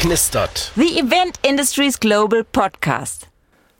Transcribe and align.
knistert. 0.00 0.72
The 0.76 0.98
Event 0.98 1.38
Industries 1.46 2.00
Global 2.00 2.42
Podcast. 2.42 3.26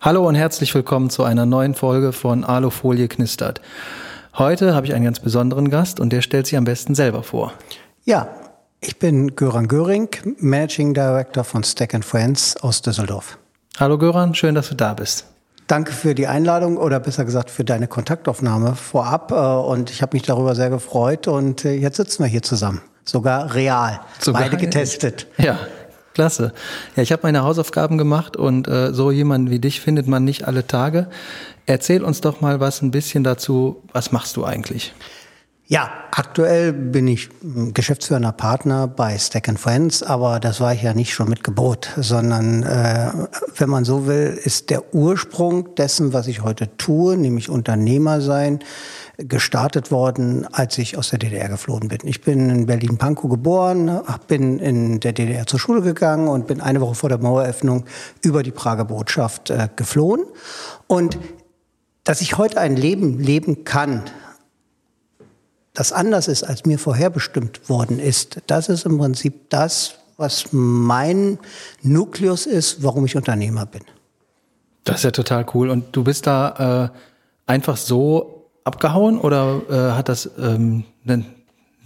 Hallo 0.02 0.28
und 0.28 0.34
herzlich 0.34 0.74
willkommen 0.74 1.08
zu 1.08 1.24
einer 1.24 1.46
neuen 1.46 1.74
Folge 1.74 2.12
von 2.12 2.44
Alufolie 2.44 3.08
knistert. 3.08 3.62
Heute 4.36 4.74
habe 4.74 4.86
ich 4.86 4.92
einen 4.92 5.06
ganz 5.06 5.20
besonderen 5.20 5.70
Gast 5.70 5.98
und 5.98 6.12
der 6.12 6.20
stellt 6.20 6.46
sich 6.46 6.58
am 6.58 6.64
besten 6.64 6.94
selber 6.94 7.22
vor. 7.22 7.54
Ja, 8.04 8.28
ich 8.80 8.98
bin 8.98 9.34
Göran 9.34 9.66
Göring, 9.66 10.10
Managing 10.36 10.92
Director 10.92 11.42
von 11.42 11.64
Stack 11.64 11.98
Friends 12.04 12.54
aus 12.58 12.82
Düsseldorf. 12.82 13.38
Hallo 13.78 13.96
Göran, 13.96 14.34
schön, 14.34 14.54
dass 14.54 14.68
du 14.68 14.74
da 14.74 14.92
bist. 14.92 15.24
Danke 15.68 15.92
für 15.92 16.14
die 16.14 16.26
Einladung 16.26 16.76
oder 16.76 17.00
besser 17.00 17.24
gesagt 17.24 17.48
für 17.48 17.64
deine 17.64 17.88
Kontaktaufnahme 17.88 18.74
vorab. 18.74 19.32
Äh, 19.32 19.34
und 19.34 19.90
ich 19.90 20.02
habe 20.02 20.14
mich 20.16 20.24
darüber 20.24 20.54
sehr 20.54 20.68
gefreut 20.68 21.28
und 21.28 21.64
äh, 21.64 21.72
jetzt 21.72 21.96
sitzen 21.96 22.22
wir 22.22 22.28
hier 22.28 22.42
zusammen. 22.42 22.82
Sogar 23.06 23.54
real. 23.54 24.00
Sogar 24.18 24.42
Beide 24.42 24.58
getestet. 24.58 25.26
Ja, 25.38 25.58
klasse. 26.14 26.52
Ja, 26.96 27.02
ich 27.02 27.12
habe 27.12 27.22
meine 27.24 27.42
Hausaufgaben 27.42 27.98
gemacht 27.98 28.36
und 28.36 28.68
äh, 28.68 28.92
so 28.92 29.10
jemanden 29.10 29.50
wie 29.50 29.58
dich 29.58 29.80
findet 29.80 30.06
man 30.06 30.24
nicht 30.24 30.46
alle 30.46 30.66
Tage. 30.66 31.08
Erzähl 31.66 32.02
uns 32.02 32.20
doch 32.20 32.40
mal 32.40 32.60
was 32.60 32.82
ein 32.82 32.90
bisschen 32.90 33.24
dazu. 33.24 33.82
Was 33.92 34.12
machst 34.12 34.36
du 34.36 34.44
eigentlich? 34.44 34.92
Ja, 35.70 35.88
aktuell 36.10 36.72
bin 36.72 37.06
ich 37.06 37.28
geschäftsführender 37.72 38.32
Partner 38.32 38.88
bei 38.88 39.16
Stack 39.16 39.56
Friends, 39.56 40.02
aber 40.02 40.40
das 40.40 40.60
war 40.60 40.74
ich 40.74 40.82
ja 40.82 40.94
nicht 40.94 41.14
schon 41.14 41.28
mit 41.28 41.44
Gebot, 41.44 41.90
sondern 41.96 42.64
äh, 42.64 43.12
wenn 43.56 43.70
man 43.70 43.84
so 43.84 44.08
will, 44.08 44.36
ist 44.42 44.70
der 44.70 44.92
Ursprung 44.92 45.76
dessen, 45.76 46.12
was 46.12 46.26
ich 46.26 46.42
heute 46.42 46.76
tue, 46.76 47.16
nämlich 47.16 47.48
Unternehmer 47.48 48.20
sein, 48.20 48.58
gestartet 49.28 49.90
worden, 49.90 50.46
als 50.52 50.78
ich 50.78 50.96
aus 50.96 51.10
der 51.10 51.18
DDR 51.18 51.48
geflohen 51.48 51.88
bin. 51.88 51.98
Ich 52.04 52.20
bin 52.20 52.50
in 52.50 52.66
Berlin-Pankow 52.66 53.30
geboren, 53.30 54.00
bin 54.28 54.58
in 54.58 55.00
der 55.00 55.12
DDR 55.12 55.46
zur 55.46 55.58
Schule 55.58 55.82
gegangen 55.82 56.28
und 56.28 56.46
bin 56.46 56.60
eine 56.60 56.80
Woche 56.80 56.94
vor 56.94 57.08
der 57.08 57.18
Maueröffnung 57.18 57.84
über 58.22 58.42
die 58.42 58.50
Prager 58.50 58.84
Botschaft 58.84 59.50
äh, 59.50 59.68
geflohen. 59.76 60.24
Und 60.86 61.18
dass 62.04 62.20
ich 62.20 62.38
heute 62.38 62.60
ein 62.60 62.76
Leben 62.76 63.18
leben 63.18 63.64
kann, 63.64 64.04
das 65.74 65.92
anders 65.92 66.28
ist, 66.28 66.42
als 66.42 66.64
mir 66.64 66.78
vorherbestimmt 66.78 67.68
worden 67.68 67.98
ist, 67.98 68.40
das 68.46 68.68
ist 68.68 68.86
im 68.86 68.98
Prinzip 68.98 69.50
das, 69.50 69.94
was 70.16 70.46
mein 70.50 71.38
Nukleus 71.82 72.46
ist, 72.46 72.82
warum 72.82 73.06
ich 73.06 73.16
Unternehmer 73.16 73.66
bin. 73.66 73.82
Das 74.84 74.96
ist 74.96 75.04
ja 75.04 75.10
total 75.10 75.46
cool. 75.54 75.70
Und 75.70 75.94
du 75.94 76.04
bist 76.04 76.26
da 76.26 76.90
äh, 76.92 77.50
einfach 77.50 77.76
so 77.76 78.39
abgehauen 78.64 79.18
oder 79.18 79.62
äh, 79.68 79.96
hat 79.96 80.08
das 80.08 80.30
ähm, 80.38 80.84
einen 81.06 81.26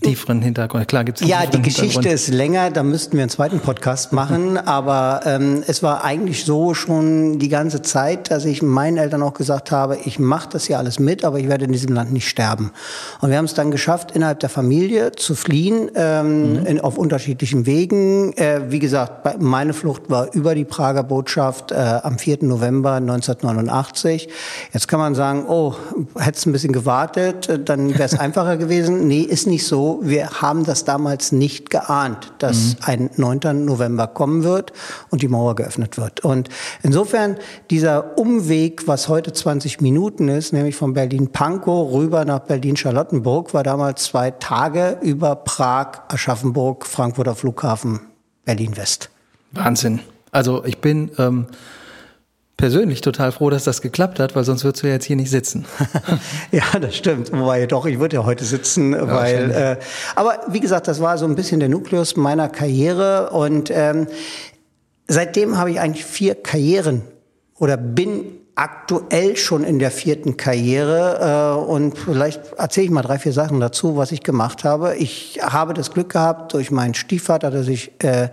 tieferen 0.03 0.43
Hintergrund. 0.43 0.87
Klar 0.89 1.05
gibt's 1.05 1.23
Ja, 1.23 1.47
die 1.47 1.63
Geschichte 1.63 2.09
ist 2.09 2.29
länger, 2.29 2.71
da 2.71 2.83
müssten 2.83 3.15
wir 3.15 3.23
einen 3.23 3.31
zweiten 3.31 3.61
Podcast 3.61 4.13
machen, 4.13 4.59
aber 4.59 5.21
ähm, 5.25 5.63
es 5.67 5.83
war 5.83 6.05
eigentlich 6.05 6.45
so 6.45 6.75
schon 6.75 7.39
die 7.39 7.49
ganze 7.49 7.83
Zeit, 7.83 8.31
dass 8.31 8.45
ich 8.45 8.63
meinen 8.63 8.99
Eltern 8.99 9.23
auch 9.23 9.35
gesagt 9.35 9.71
habe, 9.71 9.99
ich 10.05 10.19
mache 10.19 10.49
das 10.51 10.69
ja 10.69 10.79
alles 10.79 10.99
mit, 10.99 11.25
aber 11.25 11.39
ich 11.39 11.49
werde 11.49 11.65
in 11.65 11.73
diesem 11.73 11.95
Land 11.95 12.13
nicht 12.13 12.29
sterben. 12.29 12.73
Und 13.21 13.31
wir 13.31 13.39
haben 13.39 13.45
es 13.47 13.55
dann 13.55 13.71
geschafft, 13.71 14.13
innerhalb 14.13 14.41
der 14.41 14.51
Familie 14.51 15.13
zu 15.13 15.35
fliehen, 15.35 15.91
ähm, 15.95 16.61
mhm. 16.61 16.67
in, 16.67 16.81
auf 16.81 16.99
unterschiedlichen 16.99 17.67
Wegen. 17.67 18.33
Äh, 18.35 18.71
wie 18.71 18.79
gesagt, 18.81 19.41
meine 19.41 19.73
Flucht 19.73 20.11
war 20.11 20.33
über 20.35 20.55
die 20.55 20.65
Prager 20.65 21.03
Botschaft 21.03 21.73
äh, 21.73 21.77
am 21.77 22.19
4. 22.19 22.39
November 22.43 22.95
1989. 22.95 24.29
Jetzt 24.73 24.89
kann 24.89 24.99
man 24.99 25.15
sagen, 25.15 25.45
oh, 25.49 25.75
hättest 26.19 26.47
ein 26.47 26.53
bisschen 26.53 26.73
gewartet, 26.73 27.61
dann 27.65 27.91
wäre 27.91 28.05
es 28.05 28.19
einfacher 28.19 28.57
gewesen. 28.57 29.07
Nee, 29.07 29.23
ist 29.23 29.47
nicht 29.47 29.67
so 29.67 29.94
wir 30.03 30.41
haben 30.41 30.65
das 30.65 30.85
damals 30.85 31.33
nicht 31.33 31.71
geahnt, 31.71 32.33
dass 32.39 32.77
mhm. 32.87 33.11
ein 33.11 33.11
9. 33.17 33.65
November 33.65 34.07
kommen 34.07 34.45
wird 34.45 34.73
und 35.11 35.23
die 35.23 35.29
Mauer 35.29 35.55
geöffnet 35.55 35.97
wird. 35.99 36.21
Und 36.21 36.49
insofern 36.83 37.37
dieser 37.71 38.19
Umweg, 38.19 38.87
was 38.87 39.09
heute 39.09 39.33
20 39.33 39.81
Minuten 39.81 40.29
ist, 40.29 40.53
nämlich 40.53 40.77
von 40.77 40.95
Berlin-Pankow 40.95 41.93
rüber 41.93 42.25
nach 42.25 42.41
Berlin-Charlottenburg, 42.41 43.55
war 43.55 43.63
damals 43.63 44.05
zwei 44.05 44.31
Tage 44.31 44.99
über 45.03 45.37
Prag, 45.37 46.03
Aschaffenburg, 46.09 46.87
Frankfurter 46.87 47.35
Flughafen, 47.35 48.01
Berlin-West. 48.45 49.11
Wahnsinn. 49.53 50.01
Also 50.31 50.65
ich 50.65 50.79
bin 50.79 51.11
ähm, 51.19 51.47
persönlich 52.65 53.03
total 53.03 53.31
froh, 53.31 53.51
dass 53.51 53.65
das 53.65 53.83
geklappt 53.83 54.19
hat, 54.19 54.35
weil 54.35 54.43
sonst 54.43 54.65
würdest 54.65 54.83
du 54.83 54.87
ja 54.87 54.95
jetzt 54.95 55.05
hier 55.05 55.17
nicht 55.17 55.31
sitzen. 55.31 55.67
ja, 56.51 56.63
das 56.81 56.97
stimmt. 56.97 57.31
Wobei 57.31 57.67
doch, 57.67 57.85
ich 57.85 57.99
würde 57.99 58.17
ja 58.17 58.25
heute 58.25 58.43
sitzen, 58.47 58.95
ja, 58.95 59.07
weil. 59.07 59.51
Äh, 59.51 59.77
aber 60.15 60.41
wie 60.49 60.61
gesagt, 60.61 60.89
das 60.89 60.99
war 60.99 61.19
so 61.19 61.27
ein 61.27 61.35
bisschen 61.35 61.61
der 61.61 61.69
Nukleus 61.69 62.17
meiner 62.17 62.49
Karriere 62.49 63.29
und 63.33 63.71
ähm, 63.71 64.07
seitdem 65.07 65.59
habe 65.59 65.73
ich 65.73 65.81
eigentlich 65.81 66.07
vier 66.07 66.37
Karrieren 66.37 67.03
oder 67.59 67.77
bin 67.77 68.25
aktuell 68.55 69.37
schon 69.37 69.63
in 69.63 69.79
der 69.79 69.91
vierten 69.91 70.39
Karriere 70.39 71.59
äh, 71.61 71.71
und 71.71 71.99
vielleicht 71.99 72.55
erzähle 72.55 72.87
ich 72.87 72.91
mal 72.91 73.03
drei, 73.03 73.19
vier 73.19 73.35
Sachen 73.35 73.61
dazu, 73.61 73.99
was 73.99 74.11
ich 74.11 74.23
gemacht 74.23 74.65
habe. 74.65 74.97
Ich 74.97 75.39
habe 75.43 75.75
das 75.75 75.93
Glück 75.93 76.09
gehabt 76.15 76.55
durch 76.55 76.71
meinen 76.71 76.95
Stiefvater, 76.95 77.51
dass 77.51 77.69
ich 77.69 77.93
äh, 78.03 78.31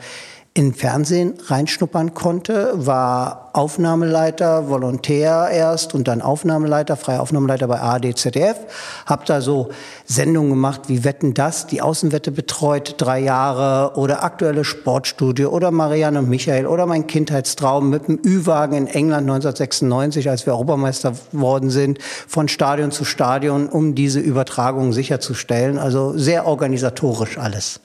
in 0.54 0.74
Fernsehen 0.74 1.36
reinschnuppern 1.48 2.14
konnte, 2.14 2.74
war 2.76 3.52
Aufnahmeleiter, 3.54 4.68
Volontär 4.68 5.48
erst 5.50 5.94
und 5.94 6.10
dann 6.10 6.22
Aufnahmeleiter, 6.22 6.98
freier 6.98 7.22
Aufnahmeleiter 7.22 7.70
bei 7.70 7.80
ARD, 7.80 8.18
ZDF. 8.18 8.58
Hab 9.06 9.26
da 9.26 9.40
so 9.40 9.70
Sendungen 10.06 10.50
gemacht 10.50 10.82
wie 10.88 11.06
Wetten 11.06 11.34
das, 11.34 11.68
die 11.68 11.82
Außenwette 11.82 12.32
betreut, 12.32 12.96
drei 12.98 13.20
Jahre 13.20 13.98
oder 13.98 14.26
aktuelle 14.26 14.66
Sportstudie 14.66 15.46
oder 15.46 15.72
Marianne 15.72 16.20
und 16.20 16.28
Michael 16.28 16.68
oder 16.68 16.86
mein 16.86 17.08
Kindheitstraum 17.08 17.90
mit 17.90 18.10
dem 18.10 18.20
Ü-Wagen 18.26 18.76
in 18.76 18.88
England 18.88 19.30
1996, 19.30 20.30
als 20.30 20.46
wir 20.46 20.52
Europameister 20.54 21.14
worden 21.32 21.70
sind, 21.70 22.00
von 22.02 22.50
Stadion 22.50 22.92
zu 22.92 23.06
Stadion, 23.06 23.70
um 23.70 23.96
diese 23.96 24.20
Übertragung 24.20 24.92
sicherzustellen. 24.92 25.78
Also 25.78 26.18
sehr 26.18 26.46
organisatorisch 26.46 27.38
alles. 27.38 27.80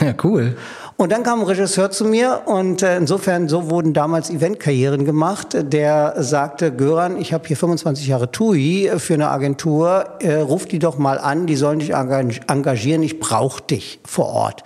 Ja, 0.00 0.12
cool. 0.24 0.56
Und 0.96 1.10
dann 1.10 1.24
kam 1.24 1.40
ein 1.40 1.46
Regisseur 1.46 1.90
zu 1.90 2.04
mir 2.04 2.42
und 2.46 2.82
äh, 2.82 2.96
insofern, 2.96 3.48
so 3.48 3.68
wurden 3.68 3.94
damals 3.94 4.30
Eventkarrieren 4.30 5.04
gemacht. 5.04 5.56
Der 5.58 6.14
sagte, 6.18 6.72
Göran, 6.72 7.20
ich 7.20 7.32
habe 7.32 7.48
hier 7.48 7.56
25 7.56 8.06
Jahre 8.06 8.30
TUI 8.30 8.92
für 8.98 9.14
eine 9.14 9.30
Agentur, 9.30 10.04
äh, 10.20 10.34
ruf 10.34 10.66
die 10.66 10.78
doch 10.78 10.96
mal 10.96 11.18
an, 11.18 11.46
die 11.46 11.56
sollen 11.56 11.80
dich 11.80 11.94
engagieren, 11.94 13.02
ich 13.02 13.18
brauche 13.18 13.62
dich 13.62 13.98
vor 14.04 14.26
Ort. 14.26 14.62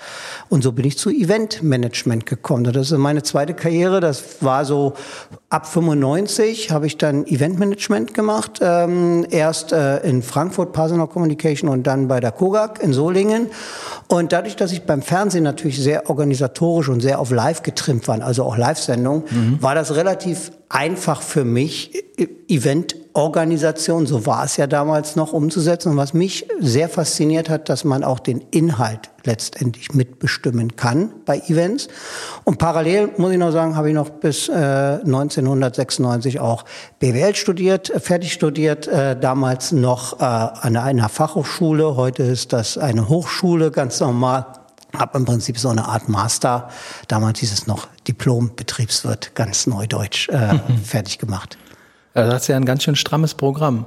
Und 0.50 0.62
so 0.62 0.72
bin 0.72 0.84
ich 0.84 0.98
zu 0.98 1.08
Eventmanagement 1.08 2.26
gekommen. 2.26 2.64
Das 2.64 2.90
ist 2.90 2.98
meine 2.98 3.22
zweite 3.22 3.54
Karriere, 3.54 4.00
das 4.00 4.42
war 4.42 4.66
so 4.66 4.94
ab 5.50 5.66
95 5.66 6.70
habe 6.70 6.86
ich 6.86 6.98
dann 6.98 7.26
Eventmanagement 7.26 8.12
gemacht, 8.12 8.58
ähm, 8.60 9.26
erst 9.30 9.72
äh, 9.72 9.98
in 10.00 10.22
Frankfurt, 10.22 10.72
Personal 10.72 11.06
Communication 11.06 11.70
und 11.70 11.86
dann 11.86 12.06
bei 12.06 12.20
der 12.20 12.32
Kogak 12.32 12.82
in 12.82 12.92
Solingen. 12.92 13.48
Und 14.08 14.32
dadurch, 14.32 14.56
dass 14.56 14.72
ich 14.72 14.82
beim 14.82 15.00
Fernsehen 15.00 15.44
natürlich 15.44 15.80
sehr 15.82 16.10
organisatorisch 16.10 16.90
und 16.90 17.00
sehr 17.00 17.18
auf 17.18 17.30
Live 17.30 17.62
getrimmt 17.62 18.08
war, 18.08 18.20
also 18.22 18.44
auch 18.44 18.58
Live-Sendungen, 18.58 19.22
mhm. 19.30 19.62
war 19.62 19.74
das 19.74 19.94
relativ 19.94 20.52
einfach 20.68 21.22
für 21.22 21.44
mich, 21.44 22.04
Eventorganisation, 23.18 24.06
so 24.06 24.26
war 24.26 24.44
es 24.44 24.56
ja 24.56 24.68
damals 24.68 25.16
noch, 25.16 25.32
umzusetzen. 25.32 25.90
Und 25.90 25.96
was 25.96 26.14
mich 26.14 26.46
sehr 26.60 26.88
fasziniert 26.88 27.48
hat, 27.48 27.68
dass 27.68 27.82
man 27.82 28.04
auch 28.04 28.20
den 28.20 28.44
Inhalt 28.52 29.10
letztendlich 29.24 29.92
mitbestimmen 29.92 30.76
kann 30.76 31.10
bei 31.26 31.38
Events. 31.48 31.88
Und 32.44 32.58
parallel, 32.58 33.10
muss 33.16 33.32
ich 33.32 33.38
noch 33.38 33.50
sagen, 33.50 33.74
habe 33.74 33.88
ich 33.88 33.94
noch 33.94 34.08
bis 34.08 34.48
äh, 34.48 34.52
1996 34.52 36.38
auch 36.38 36.64
BWL 37.00 37.34
studiert, 37.34 37.92
fertig 37.96 38.32
studiert, 38.32 38.86
äh, 38.86 39.18
damals 39.18 39.72
noch 39.72 40.20
äh, 40.20 40.24
an 40.24 40.76
einer 40.76 41.08
Fachhochschule. 41.08 41.96
Heute 41.96 42.22
ist 42.22 42.52
das 42.52 42.78
eine 42.78 43.08
Hochschule, 43.08 43.72
ganz 43.72 43.98
normal 43.98 44.46
habe 44.96 45.18
im 45.18 45.26
Prinzip 45.26 45.58
so 45.58 45.68
eine 45.68 45.86
Art 45.86 46.08
Master, 46.08 46.70
damals 47.08 47.40
hieß 47.40 47.52
es 47.52 47.66
noch 47.66 47.88
Diplom 48.06 48.52
Betriebswirt, 48.56 49.34
ganz 49.34 49.66
neudeutsch, 49.66 50.30
äh, 50.30 50.58
fertig 50.84 51.18
gemacht. 51.18 51.58
Also 52.18 52.32
das 52.32 52.42
ist 52.42 52.48
ja 52.48 52.56
ein 52.56 52.64
ganz 52.64 52.82
schön 52.82 52.96
strammes 52.96 53.34
Programm. 53.34 53.86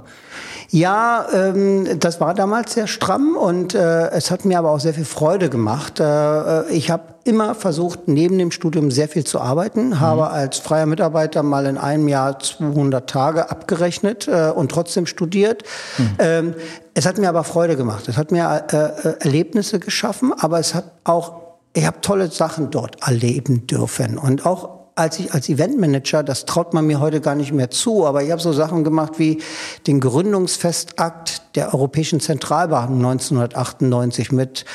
Ja, 0.70 1.26
ähm, 1.34 2.00
das 2.00 2.22
war 2.22 2.34
damals 2.34 2.74
sehr 2.74 2.88
stramm 2.88 3.36
und 3.36 3.76
äh, 3.76 4.10
es 4.12 4.32
hat 4.32 4.46
mir 4.46 4.58
aber 4.58 4.72
auch 4.72 4.80
sehr 4.80 4.94
viel 4.94 5.04
Freude 5.04 5.50
gemacht. 5.50 6.00
Äh, 6.00 6.04
äh 6.04 6.70
ich 6.70 6.90
habe 6.90 7.04
immer 7.26 7.56
versucht, 7.56 8.08
neben 8.08 8.38
dem 8.38 8.52
Studium 8.52 8.90
sehr 8.90 9.10
viel 9.10 9.26
zu 9.26 9.42
arbeiten, 9.42 9.90
mhm. 9.90 10.00
habe 10.00 10.30
als 10.30 10.60
freier 10.60 10.86
Mitarbeiter 10.86 11.44
mal 11.44 11.66
in 11.66 11.78
einem 11.78 12.08
Jahr 12.08 12.40
200 12.40 13.10
Tage 13.10 13.52
abgerechnet 13.52 14.30
äh, 14.30 14.50
und 14.56 14.72
trotzdem 14.72 15.08
studiert. 15.08 15.64
Mhm. 15.98 16.10
Ähm, 16.20 16.56
es 16.94 17.06
hat 17.06 17.18
mir 17.18 17.28
aber 17.28 17.44
Freude 17.44 17.76
gemacht. 17.76 18.08
Es 18.08 18.16
hat 18.16 18.32
mir 18.32 18.64
äh, 18.72 18.76
äh 18.76 19.16
Erlebnisse 19.20 19.80
geschaffen, 19.80 20.32
aber 20.38 20.60
es 20.60 20.74
hat 20.74 20.86
auch 21.04 21.42
ich 21.74 21.86
habe 21.86 22.02
tolle 22.02 22.30
Sachen 22.30 22.70
dort 22.70 22.98
erleben 23.06 23.66
dürfen 23.66 24.18
und 24.18 24.46
auch 24.46 24.81
als 24.96 25.20
ich 25.20 25.34
als 25.34 25.50
Eventmanager, 25.50 26.24
das 26.24 26.46
traut 26.46 26.74
man 26.74 26.86
mir 26.86 27.00
heute 27.00 27.22
gar 27.22 27.36
nicht 27.36 27.52
mehr 27.52 27.72
zu, 27.72 28.06
aber 28.06 28.24
ich 28.24 28.32
habe 28.32 28.42
so 28.42 28.54
Sachen 28.54 28.84
gemacht 28.84 29.14
wie 29.18 29.42
den 29.88 30.00
Gründungsfestakt 30.00 31.42
der 31.56 31.74
Europäischen 31.74 32.20
Zentralbank 32.20 32.90
1998 32.92 34.32
mit 34.32 34.66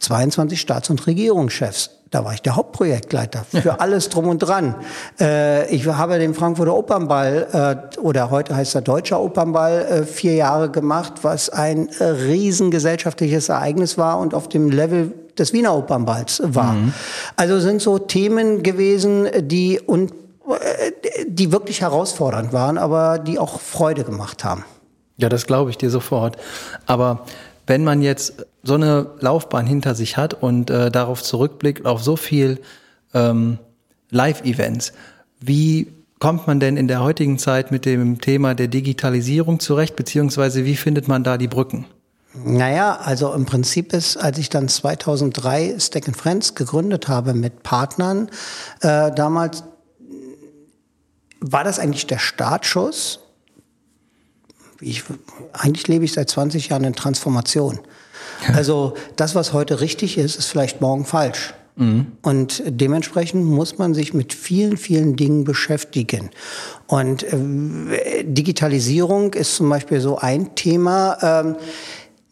22 0.00 0.60
Staats- 0.60 0.90
und 0.90 1.06
Regierungschefs. 1.06 1.90
Da 2.10 2.24
war 2.24 2.34
ich 2.34 2.42
der 2.42 2.54
Hauptprojektleiter 2.54 3.44
für 3.50 3.80
alles 3.80 4.08
drum 4.08 4.28
und 4.28 4.38
dran. 4.38 4.76
Äh, 5.18 5.74
ich 5.74 5.86
habe 5.86 6.18
den 6.18 6.34
Frankfurter 6.34 6.74
Opernball, 6.76 7.88
äh, 7.96 7.98
oder 7.98 8.30
heute 8.30 8.54
heißt 8.54 8.74
er 8.74 8.82
Deutscher 8.82 9.20
Opernball, 9.20 9.84
äh, 9.84 10.02
vier 10.04 10.34
Jahre 10.34 10.70
gemacht, 10.70 11.14
was 11.22 11.48
ein 11.50 11.88
riesengesellschaftliches 12.00 13.48
Ereignis 13.48 13.98
war 13.98 14.18
und 14.18 14.34
auf 14.34 14.48
dem 14.48 14.70
Level 14.70 15.12
des 15.38 15.52
Wiener 15.52 15.74
Opernballs 15.74 16.42
war. 16.44 16.74
Mhm. 16.74 16.92
Also 17.36 17.60
sind 17.60 17.80
so 17.82 17.98
Themen 17.98 18.62
gewesen, 18.62 19.28
die 19.42 19.80
und 19.80 20.12
äh, 20.12 20.92
die 21.26 21.52
wirklich 21.52 21.80
herausfordernd 21.80 22.52
waren, 22.52 22.78
aber 22.78 23.18
die 23.18 23.38
auch 23.38 23.60
Freude 23.60 24.04
gemacht 24.04 24.44
haben. 24.44 24.64
Ja, 25.16 25.28
das 25.28 25.46
glaube 25.46 25.70
ich 25.70 25.78
dir 25.78 25.90
sofort. 25.90 26.36
Aber 26.86 27.24
wenn 27.66 27.84
man 27.84 28.02
jetzt 28.02 28.46
so 28.62 28.74
eine 28.74 29.06
Laufbahn 29.20 29.66
hinter 29.66 29.94
sich 29.94 30.16
hat 30.16 30.34
und 30.34 30.70
äh, 30.70 30.90
darauf 30.90 31.22
zurückblickt, 31.22 31.86
auf 31.86 32.02
so 32.02 32.16
viel 32.16 32.60
ähm, 33.14 33.58
Live-Events, 34.10 34.92
wie 35.40 35.88
kommt 36.18 36.46
man 36.46 36.60
denn 36.60 36.76
in 36.76 36.88
der 36.88 37.02
heutigen 37.02 37.38
Zeit 37.38 37.70
mit 37.70 37.84
dem 37.84 38.20
Thema 38.20 38.54
der 38.54 38.68
Digitalisierung 38.68 39.60
zurecht, 39.60 39.96
beziehungsweise 39.96 40.64
wie 40.64 40.76
findet 40.76 41.08
man 41.08 41.24
da 41.24 41.38
die 41.38 41.48
Brücken? 41.48 41.86
Naja, 42.42 42.96
also 42.96 43.32
im 43.32 43.46
Prinzip 43.46 43.92
ist, 43.92 44.16
als 44.16 44.38
ich 44.38 44.48
dann 44.48 44.68
2003 44.68 45.76
Stack 45.78 46.04
Friends 46.16 46.54
gegründet 46.54 47.06
habe 47.06 47.32
mit 47.32 47.62
Partnern, 47.62 48.28
äh, 48.80 49.12
damals 49.12 49.62
war 51.40 51.62
das 51.62 51.78
eigentlich 51.78 52.06
der 52.06 52.18
Startschuss. 52.18 53.20
Ich, 54.80 55.04
eigentlich 55.52 55.86
lebe 55.86 56.04
ich 56.04 56.12
seit 56.12 56.28
20 56.28 56.70
Jahren 56.70 56.84
in 56.84 56.94
Transformation. 56.94 57.78
Also 58.52 58.94
das, 59.16 59.34
was 59.34 59.52
heute 59.52 59.80
richtig 59.80 60.18
ist, 60.18 60.36
ist 60.36 60.46
vielleicht 60.46 60.80
morgen 60.80 61.04
falsch. 61.04 61.54
Mhm. 61.76 62.06
Und 62.22 62.62
dementsprechend 62.66 63.44
muss 63.44 63.78
man 63.78 63.94
sich 63.94 64.14
mit 64.14 64.32
vielen, 64.32 64.76
vielen 64.76 65.16
Dingen 65.16 65.44
beschäftigen. 65.44 66.30
Und 66.86 67.24
äh, 67.24 68.24
Digitalisierung 68.24 69.34
ist 69.34 69.56
zum 69.56 69.68
Beispiel 69.68 70.00
so 70.00 70.18
ein 70.18 70.54
Thema. 70.54 71.18
Ähm, 71.22 71.56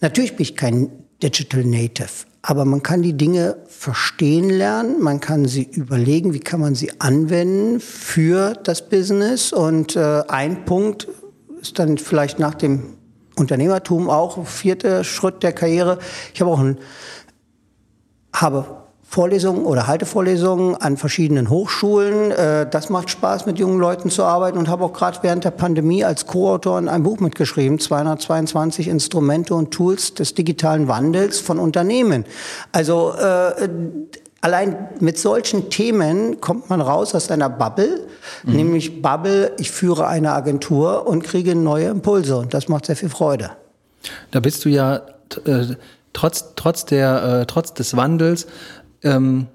natürlich 0.02 0.36
bin 0.36 0.42
ich 0.42 0.56
kein 0.56 0.90
Digital 1.22 1.64
Native, 1.64 2.26
aber 2.42 2.64
man 2.64 2.82
kann 2.82 3.02
die 3.02 3.16
Dinge 3.16 3.56
verstehen 3.68 4.50
lernen, 4.50 5.00
man 5.00 5.20
kann 5.20 5.46
sie 5.46 5.62
überlegen, 5.62 6.34
wie 6.34 6.40
kann 6.40 6.60
man 6.60 6.74
sie 6.74 7.00
anwenden 7.00 7.80
für 7.80 8.54
das 8.54 8.88
Business. 8.88 9.52
Und 9.52 9.96
äh, 9.96 10.24
ein 10.28 10.64
Punkt 10.64 11.08
ist 11.60 11.78
dann 11.78 11.96
vielleicht 11.98 12.38
nach 12.38 12.54
dem 12.54 12.94
Unternehmertum 13.36 14.10
auch 14.10 14.46
vierter 14.46 15.04
Schritt 15.04 15.42
der 15.42 15.52
Karriere. 15.52 15.98
Ich 16.34 16.40
habe 16.40 16.50
auch 16.50 16.58
ein, 16.58 16.78
habe 18.34 18.81
Vorlesungen 19.12 19.66
oder 19.66 19.88
Haltevorlesungen 19.88 20.74
an 20.74 20.96
verschiedenen 20.96 21.50
Hochschulen. 21.50 22.30
Äh, 22.30 22.66
das 22.70 22.88
macht 22.88 23.10
Spaß, 23.10 23.44
mit 23.44 23.58
jungen 23.58 23.78
Leuten 23.78 24.08
zu 24.08 24.24
arbeiten 24.24 24.56
und 24.56 24.68
habe 24.68 24.84
auch 24.84 24.94
gerade 24.94 25.18
während 25.20 25.44
der 25.44 25.50
Pandemie 25.50 26.02
als 26.02 26.26
Co-Autor 26.26 26.78
in 26.78 26.88
einem 26.88 27.04
Buch 27.04 27.20
mitgeschrieben, 27.20 27.78
222 27.78 28.88
Instrumente 28.88 29.54
und 29.54 29.70
Tools 29.70 30.14
des 30.14 30.32
digitalen 30.32 30.88
Wandels 30.88 31.40
von 31.40 31.58
Unternehmen. 31.58 32.24
Also 32.72 33.12
äh, 33.12 33.68
allein 34.40 34.88
mit 35.00 35.18
solchen 35.18 35.68
Themen 35.68 36.40
kommt 36.40 36.70
man 36.70 36.80
raus 36.80 37.14
aus 37.14 37.30
einer 37.30 37.50
Bubble, 37.50 38.06
mhm. 38.44 38.54
nämlich 38.54 39.02
Bubble, 39.02 39.52
ich 39.58 39.70
führe 39.70 40.06
eine 40.06 40.32
Agentur 40.32 41.06
und 41.06 41.22
kriege 41.22 41.54
neue 41.54 41.88
Impulse 41.88 42.38
und 42.38 42.54
das 42.54 42.68
macht 42.68 42.86
sehr 42.86 42.96
viel 42.96 43.10
Freude. 43.10 43.50
Da 44.30 44.40
bist 44.40 44.64
du 44.64 44.70
ja 44.70 45.02
äh, 45.44 45.66
trotz, 46.14 46.54
trotz, 46.56 46.86
der, 46.86 47.40
äh, 47.42 47.46
trotz 47.46 47.74
des 47.74 47.94
Wandels 47.94 48.46
ähm, 49.02 49.46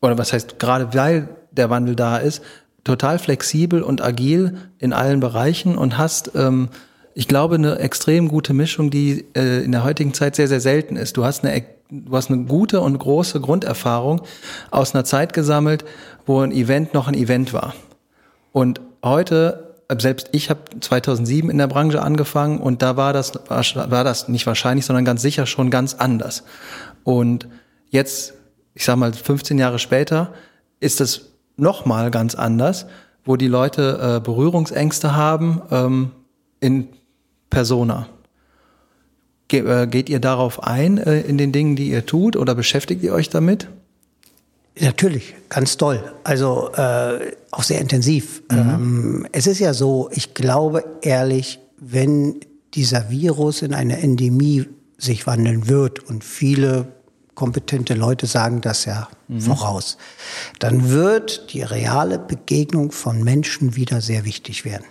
oder 0.00 0.18
was 0.18 0.32
heißt 0.32 0.58
gerade 0.58 0.94
weil 0.94 1.28
der 1.50 1.70
Wandel 1.70 1.96
da 1.96 2.18
ist, 2.18 2.42
total 2.84 3.18
flexibel 3.18 3.82
und 3.82 4.02
agil 4.02 4.56
in 4.78 4.92
allen 4.92 5.20
Bereichen 5.20 5.76
und 5.76 5.98
hast, 5.98 6.32
ähm, 6.34 6.68
ich 7.14 7.26
glaube, 7.26 7.56
eine 7.56 7.78
extrem 7.80 8.28
gute 8.28 8.54
Mischung, 8.54 8.90
die 8.90 9.26
äh, 9.34 9.64
in 9.64 9.72
der 9.72 9.84
heutigen 9.84 10.14
Zeit 10.14 10.36
sehr, 10.36 10.48
sehr 10.48 10.60
selten 10.60 10.96
ist. 10.96 11.16
Du 11.16 11.24
hast 11.24 11.44
eine 11.44 11.64
du 11.90 12.14
hast 12.14 12.30
eine 12.30 12.44
gute 12.44 12.80
und 12.80 12.98
große 12.98 13.40
Grunderfahrung 13.40 14.22
aus 14.70 14.94
einer 14.94 15.04
Zeit 15.04 15.32
gesammelt, 15.32 15.84
wo 16.26 16.40
ein 16.40 16.52
Event 16.52 16.94
noch 16.94 17.08
ein 17.08 17.14
Event 17.14 17.52
war. 17.52 17.74
Und 18.52 18.80
heute, 19.02 19.76
selbst 19.98 20.28
ich 20.32 20.50
habe 20.50 20.60
2007 20.80 21.48
in 21.50 21.58
der 21.58 21.66
Branche 21.66 22.02
angefangen 22.02 22.60
und 22.60 22.82
da 22.82 22.96
war 22.96 23.12
das, 23.12 23.32
war 23.48 24.04
das 24.04 24.28
nicht 24.28 24.46
wahrscheinlich, 24.46 24.84
sondern 24.84 25.04
ganz 25.04 25.22
sicher 25.22 25.46
schon 25.46 25.70
ganz 25.70 25.94
anders. 25.94 26.44
Und 27.04 27.48
jetzt 27.90 28.34
ich 28.78 28.84
sag 28.84 28.96
mal 28.96 29.12
15 29.12 29.58
Jahre 29.58 29.80
später, 29.80 30.32
ist 30.78 31.00
es 31.00 31.32
nochmal 31.56 32.12
ganz 32.12 32.36
anders, 32.36 32.86
wo 33.24 33.34
die 33.34 33.48
Leute 33.48 34.18
äh, 34.18 34.20
Berührungsängste 34.20 35.16
haben 35.16 35.60
ähm, 35.72 36.10
in 36.60 36.86
Persona. 37.50 38.08
Ge 39.48 39.66
äh, 39.66 39.88
geht 39.88 40.08
ihr 40.08 40.20
darauf 40.20 40.62
ein 40.62 40.98
äh, 40.98 41.22
in 41.22 41.38
den 41.38 41.50
Dingen, 41.50 41.74
die 41.74 41.88
ihr 41.88 42.06
tut 42.06 42.36
oder 42.36 42.54
beschäftigt 42.54 43.02
ihr 43.02 43.12
euch 43.14 43.28
damit? 43.28 43.66
Natürlich, 44.78 45.34
ganz 45.48 45.76
toll. 45.76 46.12
Also 46.22 46.70
äh, 46.74 47.32
auch 47.50 47.64
sehr 47.64 47.80
intensiv. 47.80 48.44
Mhm. 48.48 48.58
Ähm, 48.58 49.26
es 49.32 49.48
ist 49.48 49.58
ja 49.58 49.74
so, 49.74 50.08
ich 50.12 50.34
glaube 50.34 50.84
ehrlich, 51.02 51.58
wenn 51.78 52.36
dieser 52.74 53.10
Virus 53.10 53.62
in 53.62 53.74
eine 53.74 54.00
Endemie 54.00 54.66
sich 54.98 55.26
wandeln 55.26 55.66
wird 55.66 55.98
und 55.98 56.22
viele 56.22 56.92
kompetente 57.38 57.94
Leute 57.94 58.26
sagen 58.26 58.62
das 58.62 58.84
ja 58.84 59.06
mhm. 59.28 59.40
voraus, 59.40 59.96
dann 60.58 60.90
wird 60.90 61.52
die 61.52 61.62
reale 61.62 62.18
Begegnung 62.18 62.90
von 62.90 63.22
Menschen 63.22 63.76
wieder 63.76 64.00
sehr 64.00 64.24
wichtig 64.24 64.64
werden. 64.64 64.86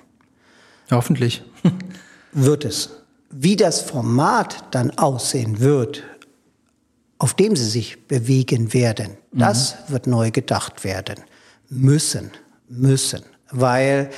Hoffentlich. 0.89 1.43
wird 2.31 2.63
es. 2.63 3.01
Wie 3.29 3.57
das 3.57 3.81
Format 3.81 4.63
dann 4.71 4.97
aussehen 4.97 5.59
wird, 5.59 6.03
auf 7.17 7.33
dem 7.33 7.57
sie 7.57 7.65
sich 7.65 8.07
bewegen 8.07 8.73
werden, 8.73 9.17
mhm. 9.33 9.39
das 9.39 9.75
wird 9.89 10.07
neu 10.07 10.31
gedacht 10.31 10.85
werden. 10.85 11.25
Müssen, 11.67 12.31
müssen. 12.69 13.23
Weil 13.51 14.09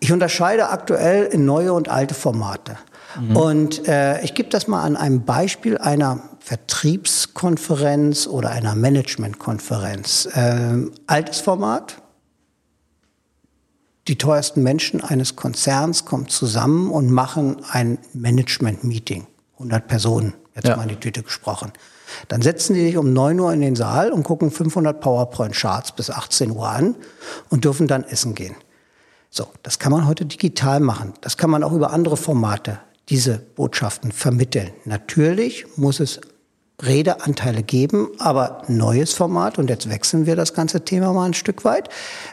ich 0.00 0.10
unterscheide 0.10 0.70
aktuell 0.70 1.26
in 1.26 1.44
neue 1.44 1.72
und 1.72 1.88
alte 1.88 2.14
Formate. 2.14 2.78
Mhm. 3.20 3.36
Und 3.36 3.86
äh, 3.86 4.20
ich 4.24 4.34
gebe 4.34 4.48
das 4.48 4.66
mal 4.66 4.82
an 4.82 4.96
einem 4.96 5.24
Beispiel 5.24 5.78
einer 5.78 6.35
Vertriebskonferenz 6.46 8.28
oder 8.28 8.50
einer 8.50 8.76
Managementkonferenz. 8.76 10.28
Ähm, 10.34 10.92
altes 11.08 11.40
Format. 11.40 12.00
Die 14.06 14.16
teuersten 14.16 14.62
Menschen 14.62 15.00
eines 15.00 15.34
Konzerns 15.34 16.04
kommen 16.04 16.28
zusammen 16.28 16.92
und 16.92 17.10
machen 17.10 17.56
ein 17.68 17.98
Management-Meeting. 18.12 19.26
100 19.54 19.88
Personen, 19.88 20.34
jetzt 20.54 20.68
ja. 20.68 20.76
mal 20.76 20.84
in 20.84 20.90
die 20.90 21.00
Tüte 21.00 21.24
gesprochen. 21.24 21.72
Dann 22.28 22.42
setzen 22.42 22.74
die 22.74 22.84
sich 22.84 22.96
um 22.96 23.12
9 23.12 23.40
Uhr 23.40 23.52
in 23.52 23.60
den 23.60 23.74
Saal 23.74 24.12
und 24.12 24.22
gucken 24.22 24.52
500 24.52 25.00
PowerPoint-Charts 25.00 25.96
bis 25.96 26.10
18 26.10 26.52
Uhr 26.52 26.68
an 26.68 26.94
und 27.48 27.64
dürfen 27.64 27.88
dann 27.88 28.04
essen 28.04 28.36
gehen. 28.36 28.54
So, 29.30 29.48
das 29.64 29.80
kann 29.80 29.90
man 29.90 30.06
heute 30.06 30.24
digital 30.24 30.78
machen. 30.78 31.12
Das 31.22 31.36
kann 31.36 31.50
man 31.50 31.64
auch 31.64 31.72
über 31.72 31.90
andere 31.90 32.16
Formate 32.16 32.78
diese 33.08 33.38
Botschaften 33.38 34.12
vermitteln. 34.12 34.70
Natürlich 34.84 35.76
muss 35.76 35.98
es 35.98 36.20
Redeanteile 36.82 37.62
geben, 37.62 38.10
aber 38.18 38.62
neues 38.68 39.12
Format, 39.12 39.58
und 39.58 39.70
jetzt 39.70 39.88
wechseln 39.88 40.26
wir 40.26 40.36
das 40.36 40.52
ganze 40.52 40.84
Thema 40.84 41.12
mal 41.12 41.24
ein 41.24 41.34
Stück 41.34 41.64
weit, 41.64 41.88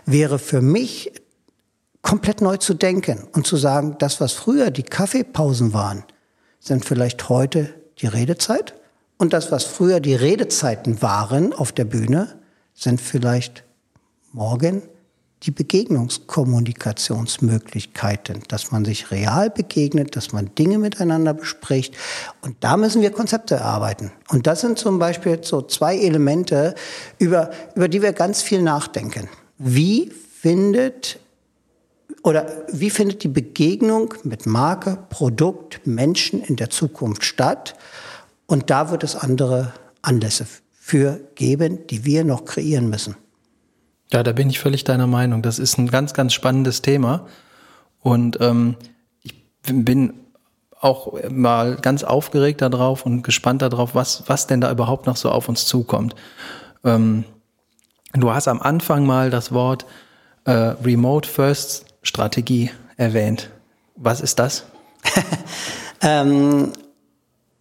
wäre 0.05 0.37
für 0.37 0.61
mich 0.61 1.11
komplett 2.01 2.41
neu 2.41 2.57
zu 2.57 2.73
denken 2.73 3.27
und 3.33 3.47
zu 3.47 3.55
sagen, 3.55 3.95
das, 3.99 4.19
was 4.19 4.33
früher 4.33 4.69
die 4.69 4.83
Kaffeepausen 4.83 5.73
waren, 5.73 6.03
sind 6.59 6.85
vielleicht 6.85 7.29
heute 7.29 7.73
die 7.99 8.07
Redezeit. 8.07 8.75
Und 9.17 9.31
das, 9.31 9.51
was 9.51 9.63
früher 9.63 9.99
die 9.99 10.15
Redezeiten 10.15 11.01
waren 11.01 11.53
auf 11.53 11.71
der 11.71 11.85
Bühne, 11.85 12.39
sind 12.73 12.99
vielleicht 12.99 13.63
morgen 14.33 14.81
die 15.45 15.51
Begegnungskommunikationsmöglichkeiten, 15.51 18.43
dass 18.47 18.71
man 18.71 18.85
sich 18.85 19.11
real 19.11 19.49
begegnet, 19.49 20.15
dass 20.15 20.31
man 20.31 20.55
Dinge 20.55 20.77
miteinander 20.77 21.33
bespricht. 21.33 21.95
Und 22.41 22.55
da 22.61 22.77
müssen 22.77 23.01
wir 23.01 23.11
Konzepte 23.11 23.55
erarbeiten. 23.55 24.13
Und 24.29 24.47
das 24.47 24.61
sind 24.61 24.79
zum 24.79 24.99
Beispiel 24.99 25.43
so 25.43 25.61
zwei 25.61 25.97
Elemente, 25.97 26.75
über, 27.19 27.51
über 27.75 27.89
die 27.89 28.01
wir 28.01 28.13
ganz 28.13 28.41
viel 28.41 28.61
nachdenken. 28.61 29.27
Wie 29.57 30.09
findet 30.39 31.19
oder 32.23 32.65
wie 32.71 32.89
findet 32.89 33.23
die 33.23 33.27
Begegnung 33.27 34.13
mit 34.23 34.45
Marke, 34.45 34.97
Produkt, 35.09 35.85
Menschen 35.85 36.41
in 36.41 36.55
der 36.55 36.69
Zukunft 36.69 37.25
statt? 37.25 37.75
Und 38.45 38.69
da 38.69 38.91
wird 38.91 39.03
es 39.03 39.17
andere 39.17 39.73
Anlässe 40.01 40.47
für 40.71 41.19
geben, 41.35 41.85
die 41.87 42.05
wir 42.05 42.23
noch 42.23 42.45
kreieren 42.45 42.89
müssen. 42.89 43.17
Ja, 44.13 44.23
da 44.23 44.31
bin 44.31 44.49
ich 44.49 44.59
völlig 44.59 44.83
deiner 44.83 45.07
Meinung. 45.07 45.41
Das 45.41 45.59
ist 45.59 45.77
ein 45.77 45.87
ganz, 45.87 46.13
ganz 46.13 46.33
spannendes 46.33 46.81
Thema. 46.81 47.27
Und 47.99 48.37
ähm, 48.39 48.75
ich 49.21 49.35
bin 49.63 50.13
auch 50.79 51.13
mal 51.29 51.75
ganz 51.75 52.03
aufgeregt 52.03 52.61
darauf 52.61 53.05
und 53.05 53.23
gespannt 53.23 53.61
darauf, 53.61 53.95
was, 53.95 54.23
was 54.27 54.47
denn 54.47 54.61
da 54.61 54.71
überhaupt 54.71 55.07
noch 55.07 55.17
so 55.17 55.29
auf 55.29 55.49
uns 55.49 55.65
zukommt. 55.65 56.15
Ähm, 56.83 57.25
Du 58.15 58.31
hast 58.31 58.47
am 58.47 58.61
Anfang 58.61 59.07
mal 59.07 59.31
das 59.31 59.51
Wort 59.51 59.87
äh, 60.45 60.51
Remote 60.51 61.27
First 61.27 61.85
Strategie 62.03 62.69
erwähnt. 62.95 63.49
Was 63.95 64.21
ist 64.21 64.37
das? 64.37 64.65
ähm, 66.01 66.71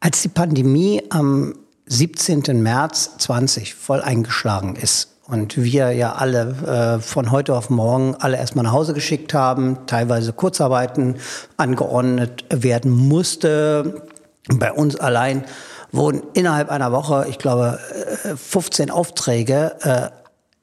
als 0.01 0.21
die 0.21 0.29
Pandemie 0.29 1.03
am 1.09 1.55
17. 1.87 2.63
März 2.63 3.17
20 3.19 3.75
voll 3.75 4.03
eingeschlagen 4.03 4.77
ist 4.77 5.12
und 5.33 5.57
wir 5.57 5.93
ja 5.93 6.13
alle 6.13 6.99
äh, 6.99 7.03
von 7.03 7.31
heute 7.31 7.57
auf 7.57 7.71
morgen 7.71 8.15
alle 8.17 8.37
erstmal 8.37 8.65
nach 8.65 8.73
Hause 8.73 8.93
geschickt 8.93 9.33
haben, 9.33 9.79
teilweise 9.87 10.35
Kurzarbeiten 10.35 11.17
angeordnet 11.57 12.45
werden 12.51 12.91
musste, 12.91 14.03
bei 14.49 14.71
uns 14.71 14.97
allein 14.97 15.45
wurden 15.91 16.23
innerhalb 16.35 16.69
einer 16.69 16.93
Woche, 16.93 17.27
ich 17.31 17.39
glaube, 17.39 17.79
15 18.37 18.89
äh, 18.89 18.93
Aufträge 18.93 19.77
äh, 19.81 20.11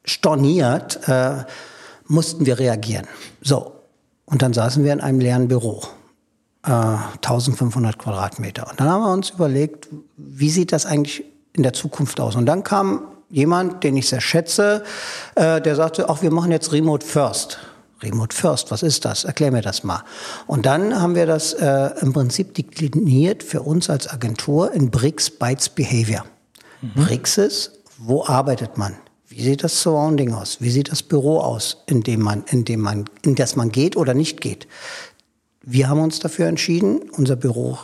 storniert, 0.05 1.07
äh, 1.07 1.45
mussten 2.05 2.45
wir 2.45 2.59
reagieren. 2.59 3.07
So, 3.41 3.71
und 4.25 4.43
dann 4.43 4.53
saßen 4.53 4.83
wir 4.83 4.93
in 4.93 5.01
einem 5.01 5.19
leeren 5.19 5.47
Büro. 5.47 5.81
Äh, 6.63 6.69
1500 6.69 7.97
Quadratmeter. 7.97 8.69
Und 8.69 8.79
dann 8.79 8.87
haben 8.87 9.01
wir 9.01 9.13
uns 9.13 9.31
überlegt, 9.31 9.87
wie 10.17 10.51
sieht 10.51 10.71
das 10.71 10.85
eigentlich 10.85 11.23
in 11.53 11.63
der 11.63 11.73
Zukunft 11.73 12.19
aus? 12.19 12.35
Und 12.35 12.45
dann 12.45 12.63
kam 12.63 13.01
jemand, 13.29 13.83
den 13.83 13.95
ich 13.97 14.09
sehr 14.09 14.21
schätze, 14.21 14.83
äh, 15.35 15.61
der 15.61 15.75
sagte, 15.75 16.09
ach, 16.09 16.21
wir 16.21 16.31
machen 16.31 16.51
jetzt 16.51 16.71
Remote 16.71 17.05
First. 17.05 17.59
Remote 18.01 18.35
First, 18.35 18.71
was 18.71 18.81
ist 18.81 19.05
das? 19.05 19.25
Erklär 19.25 19.51
mir 19.51 19.61
das 19.61 19.83
mal. 19.83 20.03
Und 20.47 20.65
dann 20.65 21.01
haben 21.01 21.15
wir 21.15 21.25
das 21.25 21.53
äh, 21.53 21.91
im 22.01 22.13
Prinzip 22.13 22.53
dekliniert 22.53 23.43
für 23.43 23.61
uns 23.61 23.89
als 23.89 24.09
Agentur 24.09 24.71
in 24.71 24.89
BRICS 24.89 25.31
Bytes 25.31 25.69
Behavior. 25.69 26.25
Mhm. 26.81 27.05
BRICS 27.05 27.37
ist, 27.37 27.71
wo 27.97 28.25
arbeitet 28.25 28.77
man? 28.77 28.95
Wie 29.27 29.43
sieht 29.43 29.63
das 29.63 29.81
Surrounding 29.81 30.33
aus? 30.33 30.57
Wie 30.59 30.71
sieht 30.71 30.91
das 30.91 31.03
Büro 31.03 31.39
aus, 31.39 31.83
in 31.87 32.01
dem 32.01 32.21
man, 32.21 32.45
in 32.49 32.65
dem 32.65 32.79
man, 32.79 33.05
in 33.23 33.35
das 33.35 33.55
man 33.55 33.69
geht 33.69 33.95
oder 33.95 34.13
nicht 34.13 34.41
geht? 34.41 34.67
Wir 35.61 35.89
haben 35.89 36.01
uns 36.01 36.19
dafür 36.19 36.47
entschieden, 36.47 37.01
unser 37.11 37.35
Büro 37.35 37.77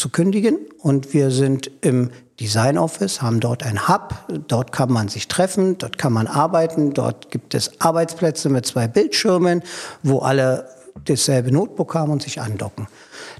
zu 0.00 0.08
kündigen 0.08 0.58
und 0.78 1.12
wir 1.12 1.30
sind 1.30 1.70
im 1.82 2.10
Design 2.40 2.78
Office, 2.78 3.20
haben 3.20 3.38
dort 3.38 3.62
ein 3.62 3.86
Hub, 3.86 4.14
dort 4.48 4.72
kann 4.72 4.90
man 4.90 5.08
sich 5.08 5.28
treffen, 5.28 5.76
dort 5.76 5.98
kann 5.98 6.14
man 6.14 6.26
arbeiten, 6.26 6.94
dort 6.94 7.30
gibt 7.30 7.54
es 7.54 7.70
Arbeitsplätze 7.80 8.48
mit 8.48 8.64
zwei 8.64 8.88
Bildschirmen, 8.88 9.62
wo 10.02 10.20
alle 10.20 10.66
dasselbe 11.04 11.52
Notebook 11.52 11.94
haben 11.94 12.10
und 12.10 12.22
sich 12.22 12.40
andocken. 12.40 12.88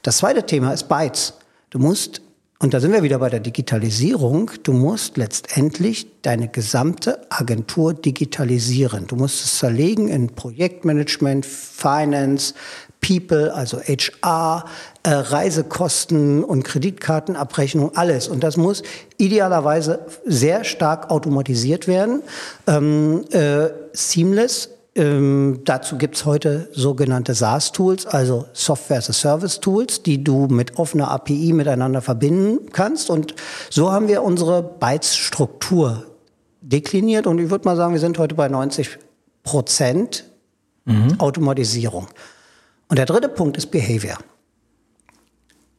Das 0.03 0.19
zweite 0.19 0.45
Thema 0.45 0.73
ist 0.73 0.89
Bytes. 0.89 1.35
Du 1.71 1.79
musst, 1.79 2.21
und 2.59 2.75
da 2.75 2.81
sind 2.81 2.93
wir 2.93 3.03
wieder 3.03 3.19
bei 3.19 3.31
der 3.31 3.41
Digitalisierung, 3.41 4.51
du 4.63 4.75
musst 4.75 5.17
letztendlich 5.17 6.09
deine 6.21 6.49
gesamte 6.49 7.23
Agentur 7.31 7.95
digitalisieren. 7.95 9.07
Du 9.07 9.17
musst 9.17 9.43
es 9.45 9.59
zerlegen 9.59 10.09
in 10.09 10.29
Projektmanagement, 10.29 11.47
Finance, 11.47 12.53
People, 13.01 13.55
also 13.55 13.79
HR, 13.79 14.65
äh, 15.03 15.11
Reisekosten 15.11 16.45
und 16.45 16.65
Kreditkartenabrechnung, 16.65 17.97
alles. 17.97 18.29
Und 18.29 18.45
das 18.45 18.57
muss 18.57 18.83
idealerweise 19.17 20.01
sehr 20.25 20.65
stark 20.65 21.11
automatisiert 21.11 21.87
werden. 21.87 22.23
Ähm, 22.67 23.25
äh, 23.31 23.69
seamless. 23.93 24.71
Ähm, 24.97 25.61
dazu 25.65 25.97
gibt's 25.99 26.25
heute 26.25 26.69
sogenannte 26.73 27.35
SaaS-Tools, 27.35 28.07
also 28.07 28.47
Software-as-a-Service-Tools, 28.53 30.03
die 30.03 30.23
du 30.25 30.49
mit 30.49 30.79
offener 30.79 31.11
API 31.13 31.53
miteinander 31.53 32.03
verbinden 32.03 32.71
kannst. 32.73 33.09
Und 33.09 33.35
so 33.71 33.93
haben 33.93 34.09
wir 34.09 34.23
unsere 34.23 34.63
Bytes-Struktur 34.63 36.05
dekliniert. 36.61 37.27
Und 37.27 37.39
ich 37.39 37.51
würde 37.51 37.67
mal 37.67 37.77
sagen, 37.77 37.93
wir 37.93 38.01
sind 38.01 38.19
heute 38.19 38.35
bei 38.35 38.49
90 38.49 38.99
Prozent 39.45 40.25
mhm. 40.85 41.19
Automatisierung. 41.19 42.09
Und 42.91 42.99
der 42.99 43.07
dritte 43.07 43.29
Punkt 43.29 43.57
ist 43.57 43.71
Behavior. 43.71 44.19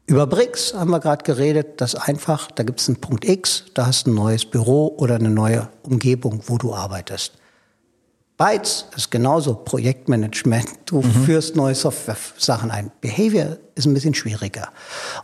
Über 0.06 0.26
BRICS 0.28 0.74
haben 0.74 0.92
wir 0.92 1.02
gerade 1.02 1.24
geredet, 1.24 1.82
das 1.82 1.94
einfach, 1.94 2.50
da 2.52 2.64
gibt 2.64 2.80
es 2.80 2.88
einen 2.88 3.02
Punkt 3.02 3.26
X, 3.26 3.66
da 3.74 3.88
hast 3.88 4.08
du 4.08 4.12
ein 4.12 4.16
neues 4.16 4.46
Büro 4.46 4.96
oder 4.98 5.16
eine 5.16 5.30
neue 5.30 5.68
Umgebung, 5.84 6.42
wo 6.48 6.58
du 6.58 6.74
arbeitest. 6.74 7.34
Bytes 8.38 8.86
ist 8.96 9.12
genauso 9.12 9.54
Projektmanagement. 9.54 10.68
Du 10.86 11.02
mhm. 11.02 11.12
führst 11.26 11.56
neue 11.58 11.76
Software-Sachen 11.76 12.72
ein. 12.72 12.92
Behavior 13.02 13.58
ist 13.76 13.86
ein 13.86 13.94
bisschen 13.94 14.16
schwieriger. 14.16 14.70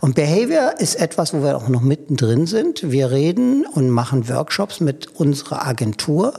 Und 0.01 0.13
Behavior 0.13 0.73
ist 0.79 0.95
etwas, 0.95 1.33
wo 1.33 1.41
wir 1.41 1.55
auch 1.55 1.69
noch 1.69 1.81
mittendrin 1.81 2.47
sind. 2.47 2.91
Wir 2.91 3.11
reden 3.11 3.65
und 3.65 3.89
machen 3.89 4.27
Workshops 4.29 4.81
mit 4.81 5.07
unserer 5.15 5.65
Agentur, 5.65 6.33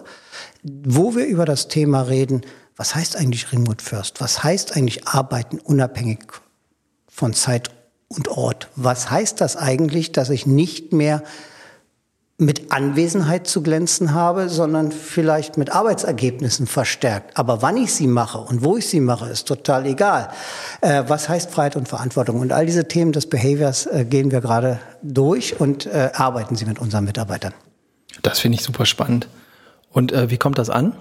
wo 0.62 1.16
wir 1.16 1.26
über 1.26 1.46
das 1.46 1.68
Thema 1.68 2.02
reden, 2.02 2.42
was 2.78 2.94
heißt 2.94 3.16
eigentlich 3.16 3.52
Remote 3.52 3.84
First? 3.84 4.20
Was 4.20 4.42
heißt 4.44 4.76
eigentlich 4.76 5.08
Arbeiten 5.08 5.58
unabhängig 5.58 6.20
von 7.08 7.34
Zeit 7.34 7.70
und 8.06 8.28
Ort? 8.28 8.68
Was 8.76 9.10
heißt 9.10 9.40
das 9.40 9.56
eigentlich, 9.56 10.12
dass 10.12 10.30
ich 10.30 10.46
nicht 10.46 10.92
mehr 10.92 11.24
mit 12.40 12.70
Anwesenheit 12.70 13.48
zu 13.48 13.62
glänzen 13.62 14.14
habe, 14.14 14.48
sondern 14.48 14.92
vielleicht 14.92 15.58
mit 15.58 15.70
Arbeitsergebnissen 15.70 16.68
verstärkt. 16.68 17.36
Aber 17.36 17.62
wann 17.62 17.76
ich 17.76 17.92
sie 17.92 18.06
mache 18.06 18.38
und 18.38 18.62
wo 18.62 18.76
ich 18.76 18.88
sie 18.88 19.00
mache, 19.00 19.28
ist 19.28 19.48
total 19.48 19.84
egal. 19.86 20.30
Äh, 20.80 21.02
was 21.08 21.28
heißt 21.28 21.50
Freiheit 21.50 21.74
und 21.74 21.88
Verantwortung? 21.88 22.38
Und 22.38 22.52
all 22.52 22.64
diese 22.64 22.86
Themen 22.86 23.10
des 23.10 23.28
Behaviors 23.28 23.86
äh, 23.86 24.04
gehen 24.04 24.30
wir 24.30 24.40
gerade 24.40 24.78
durch 25.02 25.60
und 25.60 25.86
äh, 25.86 26.10
arbeiten 26.14 26.54
sie 26.54 26.64
mit 26.64 26.78
unseren 26.78 27.06
Mitarbeitern. 27.06 27.54
Das 28.22 28.38
finde 28.38 28.54
ich 28.54 28.62
super 28.62 28.86
spannend. 28.86 29.26
Und 29.90 30.12
äh, 30.12 30.30
wie 30.30 30.38
kommt 30.38 30.58
das 30.58 30.70
an? 30.70 30.92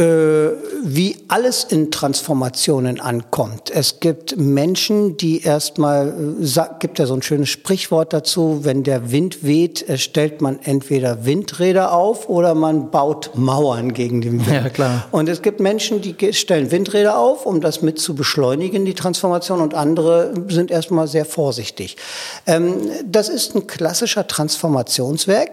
Äh, 0.00 0.56
wie 0.82 1.18
alles 1.28 1.64
in 1.64 1.90
Transformationen 1.90 3.00
ankommt. 3.00 3.70
Es 3.70 4.00
gibt 4.00 4.38
Menschen, 4.38 5.18
die 5.18 5.42
erstmal, 5.42 6.08
äh, 6.40 6.62
gibt 6.78 6.98
ja 6.98 7.04
so 7.04 7.12
ein 7.12 7.20
schönes 7.20 7.50
Sprichwort 7.50 8.14
dazu, 8.14 8.60
wenn 8.62 8.82
der 8.82 9.12
Wind 9.12 9.44
weht, 9.44 9.86
äh, 9.90 9.98
stellt 9.98 10.40
man 10.40 10.58
entweder 10.62 11.26
Windräder 11.26 11.92
auf 11.92 12.30
oder 12.30 12.54
man 12.54 12.90
baut 12.90 13.32
Mauern 13.34 13.92
gegen 13.92 14.22
den 14.22 14.46
Wind. 14.46 14.50
Ja, 14.50 14.70
klar. 14.70 15.06
Und 15.10 15.28
es 15.28 15.42
gibt 15.42 15.60
Menschen, 15.60 16.00
die 16.00 16.32
stellen 16.32 16.70
Windräder 16.70 17.18
auf, 17.18 17.44
um 17.44 17.60
das 17.60 17.82
mit 17.82 17.98
zu 17.98 18.14
beschleunigen, 18.14 18.86
die 18.86 18.94
Transformation, 18.94 19.60
und 19.60 19.74
andere 19.74 20.32
sind 20.48 20.70
erstmal 20.70 21.08
sehr 21.08 21.26
vorsichtig. 21.26 21.98
Ähm, 22.46 22.88
das 23.04 23.28
ist 23.28 23.54
ein 23.54 23.66
klassischer 23.66 24.26
Transformationswerk. 24.26 25.50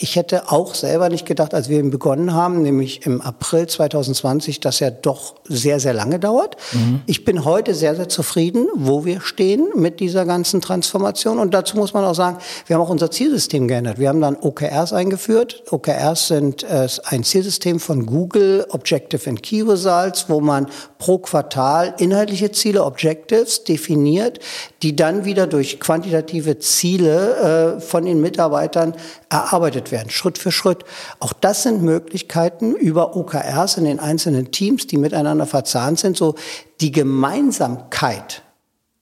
Ich 0.00 0.16
hätte 0.16 0.52
auch 0.52 0.74
selber 0.74 1.08
nicht 1.08 1.26
gedacht, 1.26 1.54
als 1.54 1.68
wir 1.68 1.78
ihn 1.80 1.90
begonnen 1.90 2.34
haben, 2.34 2.62
nämlich 2.62 3.06
im 3.06 3.20
April 3.20 3.66
2020, 3.66 3.85
2020 3.88 4.60
das 4.60 4.80
ja 4.80 4.90
doch 4.90 5.34
sehr, 5.44 5.80
sehr 5.80 5.94
lange 5.94 6.18
dauert. 6.18 6.56
Mhm. 6.72 7.02
Ich 7.06 7.24
bin 7.24 7.44
heute 7.44 7.74
sehr, 7.74 7.94
sehr 7.96 8.08
zufrieden, 8.08 8.66
wo 8.74 9.04
wir 9.04 9.20
stehen 9.20 9.68
mit 9.74 10.00
dieser 10.00 10.24
ganzen 10.24 10.60
Transformation. 10.60 11.38
Und 11.38 11.54
dazu 11.54 11.76
muss 11.76 11.94
man 11.94 12.04
auch 12.04 12.14
sagen, 12.14 12.38
wir 12.66 12.76
haben 12.76 12.82
auch 12.82 12.90
unser 12.90 13.10
Zielsystem 13.10 13.68
geändert. 13.68 13.98
Wir 13.98 14.08
haben 14.08 14.20
dann 14.20 14.36
OKRs 14.36 14.92
eingeführt. 14.92 15.62
OKRs 15.70 16.28
sind 16.28 16.62
äh, 16.64 16.88
ein 17.04 17.24
Zielsystem 17.24 17.80
von 17.80 18.06
Google, 18.06 18.66
Objective 18.70 19.28
and 19.28 19.42
Key 19.42 19.62
Results, 19.62 20.26
wo 20.28 20.40
man 20.40 20.66
pro 20.98 21.18
Quartal 21.18 21.94
inhaltliche 21.98 22.52
Ziele, 22.52 22.84
Objectives 22.84 23.64
definiert, 23.64 24.38
die 24.82 24.94
dann 24.94 25.24
wieder 25.24 25.46
durch 25.46 25.80
quantitative 25.80 26.58
Ziele 26.58 27.76
äh, 27.76 27.80
von 27.80 28.04
den 28.04 28.20
Mitarbeitern 28.20 28.94
erarbeitet 29.28 29.90
werden, 29.92 30.10
Schritt 30.10 30.38
für 30.38 30.52
Schritt. 30.52 30.84
Auch 31.20 31.32
das 31.32 31.64
sind 31.64 31.82
Möglichkeiten 31.82 32.74
über 32.74 33.16
OKRs 33.16 33.65
in 33.74 33.84
den 33.84 34.00
einzelnen 34.00 34.50
Teams, 34.50 34.86
die 34.86 34.96
miteinander 34.96 35.46
verzahnt 35.46 35.98
sind, 35.98 36.16
so 36.16 36.34
die 36.80 36.92
Gemeinsamkeit, 36.92 38.42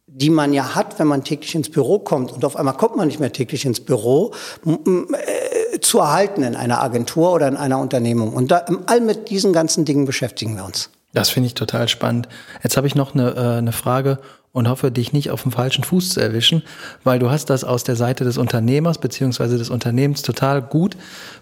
die 0.07 0.31
man 0.31 0.53
ja 0.53 0.75
hat, 0.75 0.99
wenn 0.99 1.09
man 1.09 1.25
täglich 1.25 1.55
ins 1.55 1.71
Büro 1.71 1.99
kommt 1.99 2.33
und 2.33 2.45
auf 2.45 2.57
einmal 2.57 2.77
kommt 2.77 2.97
man 2.97 3.09
nicht 3.09 3.21
mehr 3.21 3.33
täglich 3.33 3.65
ins 3.65 3.81
Büro, 3.81 4.33
äh, 4.65 5.81
zu 5.81 5.99
erhalten 5.99 6.43
in 6.43 6.55
einer 6.55 6.83
Agentur 6.83 7.33
oder 7.33 7.49
in 7.49 7.57
einer 7.57 7.79
Unternehmung. 7.79 8.33
Und 8.33 8.51
da, 8.51 8.65
all 8.87 9.01
mit 9.01 9.31
diesen 9.31 9.53
ganzen 9.53 9.85
Dingen 9.85 10.05
beschäftigen 10.05 10.57
wir 10.57 10.65
uns. 10.65 10.91
Das 11.13 11.31
finde 11.31 11.47
ich 11.49 11.55
total 11.55 11.89
spannend. 11.89 12.29
Jetzt 12.63 12.77
habe 12.77 12.87
ich 12.87 12.95
noch 12.95 13.15
eine, 13.15 13.35
äh, 13.35 13.59
eine 13.59 13.73
Frage 13.73 14.19
und 14.53 14.69
hoffe, 14.69 14.93
dich 14.93 15.13
nicht 15.13 15.31
auf 15.31 15.43
dem 15.43 15.53
falschen 15.53 15.83
Fuß 15.83 16.11
zu 16.11 16.21
erwischen, 16.21 16.63
weil 17.03 17.19
du 17.19 17.31
hast 17.31 17.51
das 17.51 17.65
aus 17.65 17.83
der 17.83 17.97
Seite 17.97 18.25
des 18.25 18.39
Unternehmers 18.39 18.99
beziehungsweise 18.99 19.59
des 19.59 19.69
Unternehmens 19.69 20.23
total 20.23 20.63
gut, 20.63 20.97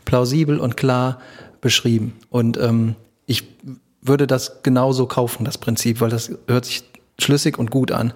plausibel 0.04 0.58
und 0.58 0.76
klar 0.76 1.20
beschrieben. 1.60 2.18
Und 2.30 2.58
ähm, 2.58 2.96
ich 3.32 3.48
würde 4.02 4.26
das 4.26 4.62
genauso 4.62 5.06
kaufen, 5.06 5.44
das 5.44 5.56
Prinzip, 5.56 6.00
weil 6.00 6.10
das 6.10 6.30
hört 6.46 6.66
sich 6.66 6.84
schlüssig 7.18 7.58
und 7.58 7.70
gut 7.70 7.90
an. 7.90 8.12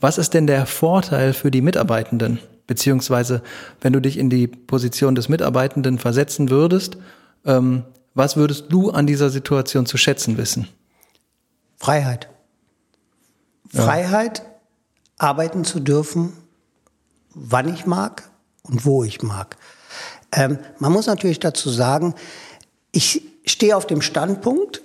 Was 0.00 0.18
ist 0.18 0.34
denn 0.34 0.46
der 0.46 0.66
Vorteil 0.66 1.32
für 1.32 1.50
die 1.50 1.62
Mitarbeitenden? 1.62 2.38
Beziehungsweise, 2.66 3.42
wenn 3.80 3.92
du 3.92 4.00
dich 4.00 4.18
in 4.18 4.30
die 4.30 4.46
Position 4.46 5.14
des 5.14 5.28
Mitarbeitenden 5.28 5.98
versetzen 5.98 6.50
würdest, 6.50 6.98
ähm, 7.46 7.84
was 8.14 8.36
würdest 8.36 8.66
du 8.68 8.90
an 8.90 9.06
dieser 9.06 9.30
Situation 9.30 9.86
zu 9.86 9.96
schätzen 9.96 10.36
wissen? 10.36 10.68
Freiheit. 11.78 12.28
Freiheit, 13.68 14.42
arbeiten 15.16 15.64
zu 15.64 15.80
dürfen, 15.80 16.34
wann 17.34 17.72
ich 17.72 17.86
mag 17.86 18.30
und 18.62 18.84
wo 18.84 19.02
ich 19.02 19.22
mag. 19.22 19.56
Ähm, 20.30 20.58
man 20.78 20.92
muss 20.92 21.06
natürlich 21.06 21.40
dazu 21.40 21.70
sagen, 21.70 22.14
ich 22.90 23.31
stehe 23.44 23.76
auf 23.76 23.86
dem 23.86 24.02
Standpunkt, 24.02 24.82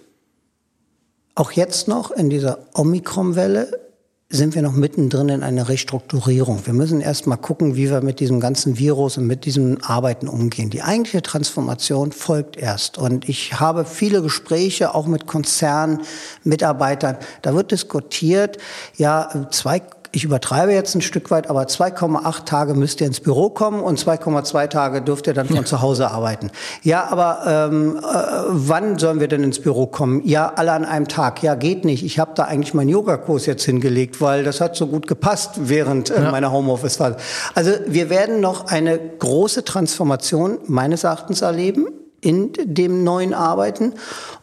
auch 1.35 1.51
jetzt 1.51 1.87
noch 1.87 2.11
in 2.11 2.29
dieser 2.29 2.59
Omikron-Welle 2.73 3.87
sind 4.29 4.55
wir 4.55 4.61
noch 4.61 4.73
mittendrin 4.73 5.29
in 5.29 5.41
einer 5.41 5.69
Restrukturierung. 5.69 6.65
Wir 6.65 6.73
müssen 6.73 6.99
erst 6.99 7.27
mal 7.27 7.37
gucken, 7.37 7.77
wie 7.77 7.89
wir 7.89 8.01
mit 8.01 8.19
diesem 8.19 8.41
ganzen 8.41 8.77
Virus 8.77 9.17
und 9.17 9.25
mit 9.25 9.45
diesem 9.45 9.77
Arbeiten 9.81 10.27
umgehen. 10.27 10.69
Die 10.69 10.81
eigentliche 10.81 11.21
Transformation 11.21 12.11
folgt 12.11 12.57
erst. 12.57 12.97
Und 12.97 13.29
ich 13.29 13.57
habe 13.57 13.85
viele 13.85 14.21
Gespräche 14.21 14.93
auch 14.93 15.07
mit 15.07 15.27
Konzernmitarbeitern. 15.27 17.17
Da 17.41 17.53
wird 17.53 17.71
diskutiert, 17.71 18.57
ja, 18.97 19.47
zwei 19.51 19.81
ich 20.11 20.23
übertreibe 20.23 20.73
jetzt 20.73 20.95
ein 20.95 21.01
Stück 21.01 21.31
weit, 21.31 21.49
aber 21.49 21.63
2,8 21.63 22.45
Tage 22.45 22.73
müsst 22.73 23.01
ihr 23.01 23.07
ins 23.07 23.19
Büro 23.19 23.49
kommen 23.49 23.81
und 23.81 23.99
2,2 23.99 24.67
Tage 24.67 25.01
dürft 25.01 25.27
ihr 25.27 25.33
dann 25.33 25.47
von 25.55 25.65
zu 25.65 25.81
Hause 25.81 26.11
arbeiten. 26.11 26.51
Ja, 26.83 27.07
aber 27.09 27.69
ähm, 27.71 27.97
äh, 27.97 28.01
wann 28.47 28.97
sollen 28.97 29.19
wir 29.19 29.27
denn 29.27 29.43
ins 29.43 29.59
Büro 29.59 29.87
kommen? 29.87 30.21
Ja, 30.25 30.53
alle 30.55 30.71
an 30.71 30.85
einem 30.85 31.07
Tag. 31.07 31.43
Ja, 31.43 31.55
geht 31.55 31.85
nicht. 31.85 32.03
Ich 32.03 32.19
habe 32.19 32.31
da 32.35 32.43
eigentlich 32.43 32.73
meinen 32.73 32.89
Yogakurs 32.89 33.45
jetzt 33.45 33.63
hingelegt, 33.63 34.21
weil 34.21 34.43
das 34.43 34.61
hat 34.61 34.75
so 34.75 34.87
gut 34.87 35.07
gepasst 35.07 35.51
während 35.57 36.09
äh, 36.09 36.21
ja. 36.21 36.31
meiner 36.31 36.51
Homeoffice-Phase. 36.51 37.17
Also 37.55 37.71
wir 37.87 38.09
werden 38.09 38.39
noch 38.39 38.67
eine 38.67 38.99
große 38.99 39.63
Transformation 39.63 40.59
meines 40.67 41.03
Erachtens 41.03 41.41
erleben 41.41 41.87
in 42.21 42.51
dem 42.57 43.03
neuen 43.03 43.33
Arbeiten. 43.33 43.93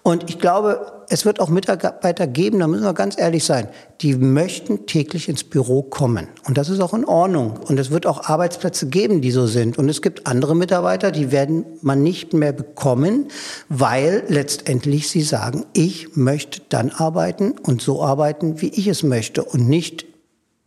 Und 0.02 0.31
ich 0.31 0.38
glaube, 0.38 1.04
es 1.09 1.25
wird 1.25 1.40
auch 1.40 1.49
Mitarbeiter 1.49 2.26
geben, 2.26 2.61
da 2.61 2.69
müssen 2.69 2.85
wir 2.85 2.95
ganz 2.95 3.19
ehrlich 3.19 3.45
sein, 3.45 3.69
die 4.00 4.14
möchten 4.14 4.87
täglich 4.87 5.28
ins 5.28 5.45
Büro 5.45 5.83
kommen. 5.83 6.28
Und 6.47 6.57
das 6.57 6.69
ist 6.69 6.81
auch 6.81 6.95
in 6.95 7.04
Ordnung. 7.04 7.59
Und 7.66 7.78
es 7.78 7.90
wird 7.90 8.07
auch 8.07 8.28
Arbeitsplätze 8.28 8.87
geben, 8.88 9.21
die 9.21 9.31
so 9.31 9.47
sind. 9.47 9.76
Und 9.76 9.88
es 9.88 10.02
gibt 10.02 10.26
andere 10.26 10.54
Mitarbeiter, 10.54 11.11
die 11.11 11.33
werden 11.33 11.64
man 11.83 12.02
nicht 12.02 12.33
mehr 12.33 12.52
bekommen, 12.52 13.28
weil 13.69 14.25
letztendlich 14.28 15.09
sie 15.09 15.23
sagen, 15.23 15.66
ich 15.73 16.16
möchte 16.16 16.62
dann 16.69 16.90
arbeiten 16.90 17.54
und 17.62 17.83
so 17.83 18.02
arbeiten, 18.02 18.61
wie 18.61 18.69
ich 18.69 18.87
es 18.87 19.02
möchte 19.02 19.43
und 19.43 19.69
nicht 19.69 20.07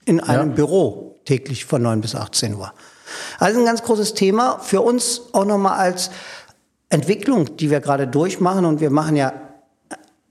in 0.05 0.19
einem 0.19 0.49
ja. 0.49 0.55
Büro 0.55 1.19
täglich 1.25 1.65
von 1.65 1.81
9 1.81 2.01
bis 2.01 2.15
18 2.15 2.55
Uhr. 2.55 2.71
Also 3.39 3.59
ein 3.59 3.65
ganz 3.65 3.83
großes 3.83 4.13
Thema 4.13 4.59
für 4.59 4.81
uns 4.81 5.21
auch 5.33 5.45
nochmal 5.45 5.77
als 5.77 6.09
Entwicklung, 6.89 7.58
die 7.58 7.70
wir 7.70 7.79
gerade 7.79 8.08
durchmachen. 8.08 8.65
Und 8.65 8.82
wir 8.82 8.89
machen 8.89 9.15
ja 9.15 9.34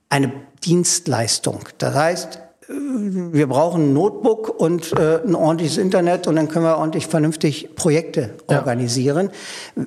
eine 0.09 0.33
Dienstleistung. 0.65 1.61
Das 1.79 1.95
heißt, 1.95 2.41
wir 2.69 3.47
brauchen 3.47 3.91
ein 3.91 3.93
Notebook 3.93 4.49
und 4.49 4.93
äh, 4.99 5.21
ein 5.23 5.35
ordentliches 5.35 5.79
Internet 5.79 6.27
und 6.27 6.37
dann 6.37 6.49
können 6.49 6.65
wir 6.65 6.79
ordentlich 6.79 7.07
vernünftig 7.07 7.77
Projekte 7.77 8.35
ja. 8.51 8.59
organisieren. 8.59 9.31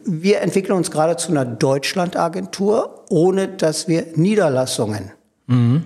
Wir 0.05 0.41
entwickeln 0.41 0.77
uns 0.77 0.89
gerade 0.89 1.17
zu 1.17 1.31
einer 1.31 1.45
Deutschlandagentur, 1.45 3.05
ohne 3.09 3.49
dass 3.49 3.89
wir 3.89 4.05
Niederlassungen 4.15 5.11
mhm. 5.47 5.83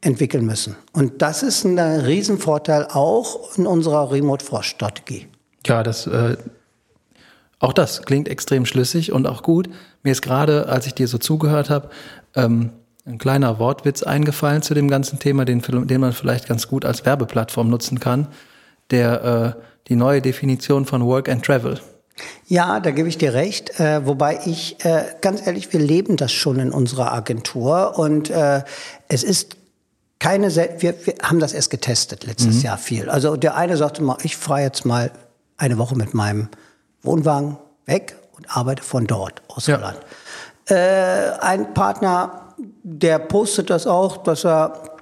entwickeln 0.00 0.46
müssen. 0.46 0.76
Und 0.92 1.22
das 1.22 1.42
ist 1.42 1.64
ein 1.64 1.78
Riesenvorteil 1.78 2.86
auch 2.92 3.56
in 3.56 3.66
unserer 3.66 4.12
Remote-Force-Strategie. 4.12 5.26
Ja, 5.66 5.82
das, 5.82 6.06
äh, 6.06 6.36
auch 7.60 7.74
das 7.74 8.02
klingt 8.02 8.26
extrem 8.26 8.66
schlüssig 8.66 9.12
und 9.12 9.26
auch 9.26 9.42
gut. 9.42 9.68
Mir 10.02 10.12
ist 10.12 10.22
gerade, 10.22 10.68
als 10.68 10.86
ich 10.86 10.94
dir 10.94 11.06
so 11.06 11.18
zugehört 11.18 11.70
habe, 11.70 11.90
ähm, 12.34 12.70
ein 13.06 13.18
kleiner 13.18 13.58
Wortwitz 13.58 14.02
eingefallen 14.02 14.62
zu 14.62 14.74
dem 14.74 14.88
ganzen 14.88 15.18
Thema, 15.18 15.44
den, 15.44 15.62
den 15.62 16.00
man 16.00 16.12
vielleicht 16.12 16.48
ganz 16.48 16.68
gut 16.68 16.84
als 16.84 17.04
Werbeplattform 17.04 17.68
nutzen 17.68 18.00
kann, 18.00 18.28
der 18.90 19.56
äh, 19.58 19.62
die 19.88 19.96
neue 19.96 20.22
Definition 20.22 20.86
von 20.86 21.04
Work 21.04 21.28
and 21.28 21.44
Travel. 21.44 21.80
Ja, 22.46 22.80
da 22.80 22.90
gebe 22.90 23.08
ich 23.08 23.18
dir 23.18 23.34
recht. 23.34 23.78
Äh, 23.78 24.06
wobei 24.06 24.40
ich, 24.44 24.84
äh, 24.84 25.04
ganz 25.20 25.46
ehrlich, 25.46 25.72
wir 25.72 25.80
leben 25.80 26.16
das 26.16 26.32
schon 26.32 26.58
in 26.58 26.72
unserer 26.72 27.12
Agentur 27.12 27.98
und 27.98 28.30
äh, 28.30 28.62
es 29.08 29.22
ist 29.22 29.56
keine, 30.18 30.54
wir, 30.54 30.94
wir 31.06 31.14
haben 31.22 31.40
das 31.40 31.54
erst 31.54 31.70
getestet 31.70 32.26
letztes 32.26 32.56
mhm. 32.56 32.62
Jahr 32.62 32.78
viel. 32.78 33.08
Also 33.08 33.36
der 33.36 33.56
eine 33.56 33.76
sagte 33.76 34.02
mal, 34.02 34.18
ich 34.22 34.36
fahre 34.36 34.60
jetzt 34.60 34.84
mal 34.84 35.10
eine 35.56 35.78
Woche 35.78 35.96
mit 35.96 36.12
meinem 36.12 36.48
Wohnwagen 37.02 37.56
weg 37.86 38.16
und 38.36 38.56
arbeite 38.56 38.82
von 38.82 39.06
dort 39.06 39.42
aus 39.48 39.66
ja. 39.66 39.76
Holland. 39.76 39.98
Äh, 40.66 41.38
ein 41.40 41.74
Partner 41.74 42.40
der 42.82 43.18
postet 43.18 43.70
das 43.70 43.86
auch, 43.86 44.18
dass 44.18 44.44
er 44.44 44.96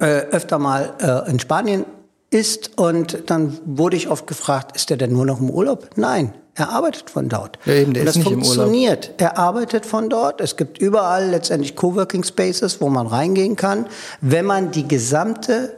äh, 0.00 0.04
öfter 0.04 0.58
mal 0.58 0.92
äh, 1.00 1.30
in 1.30 1.38
Spanien 1.38 1.84
ist 2.30 2.78
und 2.78 3.30
dann 3.30 3.58
wurde 3.64 3.96
ich 3.96 4.08
oft 4.08 4.26
gefragt, 4.26 4.76
ist 4.76 4.90
er 4.90 4.96
denn 4.96 5.12
nur 5.12 5.24
noch 5.24 5.40
im 5.40 5.50
Urlaub? 5.50 5.88
Nein, 5.96 6.34
er 6.54 6.70
arbeitet 6.70 7.10
von 7.10 7.28
dort. 7.28 7.58
Ja, 7.64 7.74
eben, 7.74 7.94
der 7.94 8.02
und 8.02 8.06
das 8.06 8.16
ist 8.16 8.24
nicht 8.24 8.32
funktioniert. 8.32 9.06
Im 9.06 9.12
Urlaub. 9.12 9.20
Er 9.20 9.38
arbeitet 9.38 9.86
von 9.86 10.10
dort. 10.10 10.40
Es 10.40 10.56
gibt 10.56 10.78
überall 10.78 11.30
letztendlich 11.30 11.74
Coworking 11.74 12.24
Spaces, 12.24 12.80
wo 12.80 12.90
man 12.90 13.06
reingehen 13.06 13.56
kann. 13.56 13.86
Wenn 14.20 14.44
man 14.44 14.72
die 14.72 14.86
gesamte 14.86 15.76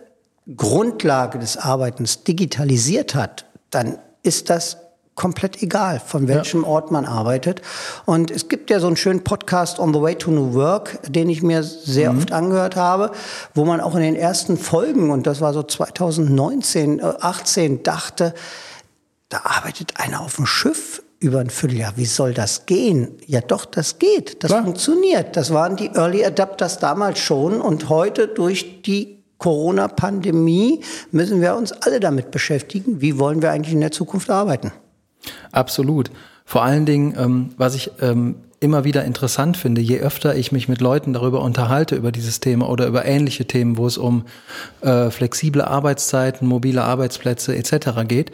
Grundlage 0.57 1.38
des 1.38 1.57
Arbeitens 1.57 2.25
digitalisiert 2.25 3.14
hat, 3.14 3.44
dann 3.70 3.99
ist 4.23 4.51
das 4.51 4.79
komplett 5.20 5.62
egal, 5.62 6.00
von 6.00 6.28
welchem 6.28 6.62
ja. 6.62 6.68
Ort 6.68 6.90
man 6.90 7.04
arbeitet. 7.04 7.61
Und 8.06 8.30
es 8.30 8.48
gibt 8.48 8.70
ja 8.70 8.80
so 8.80 8.87
einen 8.87 8.96
schönen 8.96 9.22
Podcast 9.22 9.78
On 9.78 9.92
the 9.92 10.00
Way 10.00 10.14
to 10.14 10.30
New 10.30 10.54
Work, 10.54 10.98
den 11.06 11.28
ich 11.28 11.42
mir 11.42 11.62
sehr 11.62 12.11
mhm. 12.11 12.18
oft 12.20 12.33
angehört 12.33 12.74
habe, 12.74 13.11
wo 13.52 13.66
man 13.66 13.83
auch 13.83 13.94
in 13.96 14.00
den 14.00 14.16
ersten 14.16 14.56
Folgen, 14.56 15.11
und 15.11 15.26
das 15.26 15.42
war 15.42 15.52
so 15.52 15.62
2019, 15.62 17.02
18, 17.04 17.74
äh, 17.74 17.83
dachte, 17.83 18.35
da 19.28 19.42
arbeitet 19.44 20.00
einer 20.00 20.22
auf 20.22 20.37
dem 20.37 20.46
Schiff 20.46 21.02
über 21.18 21.40
ein 21.40 21.50
Vierteljahr. 21.50 21.92
Wie 21.96 22.06
soll 22.06 22.33
das 22.33 22.64
gehen? 22.64 23.18
Ja, 23.26 23.42
doch, 23.42 23.66
das 23.66 23.98
geht. 23.98 24.42
Das 24.42 24.48
Klar. 24.48 24.64
funktioniert. 24.64 25.37
Das 25.37 25.52
waren 25.52 25.76
die 25.76 25.90
Early 25.94 26.24
Adapters 26.24 26.78
damals 26.78 27.18
schon 27.18 27.61
und 27.61 27.90
heute 27.90 28.26
durch 28.26 28.80
die 28.80 29.22
Corona-Pandemie 29.37 30.80
müssen 31.11 31.42
wir 31.42 31.56
uns 31.56 31.72
alle 31.72 32.00
damit 32.00 32.30
beschäftigen. 32.30 33.02
Wie 33.02 33.18
wollen 33.18 33.42
wir 33.42 33.50
eigentlich 33.50 33.74
in 33.74 33.80
der 33.83 33.92
Zukunft 33.92 34.30
arbeiten? 34.30 34.72
Absolut. 35.52 36.11
Vor 36.44 36.62
allen 36.62 36.87
Dingen, 36.87 37.14
ähm, 37.16 37.50
was 37.56 37.74
ich 37.74 37.92
ähm, 38.00 38.37
immer 38.61 38.85
wieder 38.85 39.04
interessant 39.04 39.56
finde, 39.56 39.80
je 39.80 40.00
öfter 40.00 40.35
ich 40.37 40.52
mich 40.52 40.68
mit 40.68 40.80
Leuten 40.80 41.12
darüber 41.12 41.42
unterhalte, 41.42 41.96
über 41.96 42.12
dieses 42.12 42.40
Thema 42.40 42.68
oder 42.68 42.87
über 42.87 43.06
ähnliche 43.06 43.46
Themen, 43.46 43.78
wo 43.78 43.87
es 43.87 43.96
um 43.96 44.24
äh, 44.83 45.11
flexible 45.11 45.62
Arbeitszeiten, 45.62 46.46
mobile 46.46 46.83
Arbeitsplätze 46.83 47.56
etc. 47.56 48.02
geht, 48.06 48.33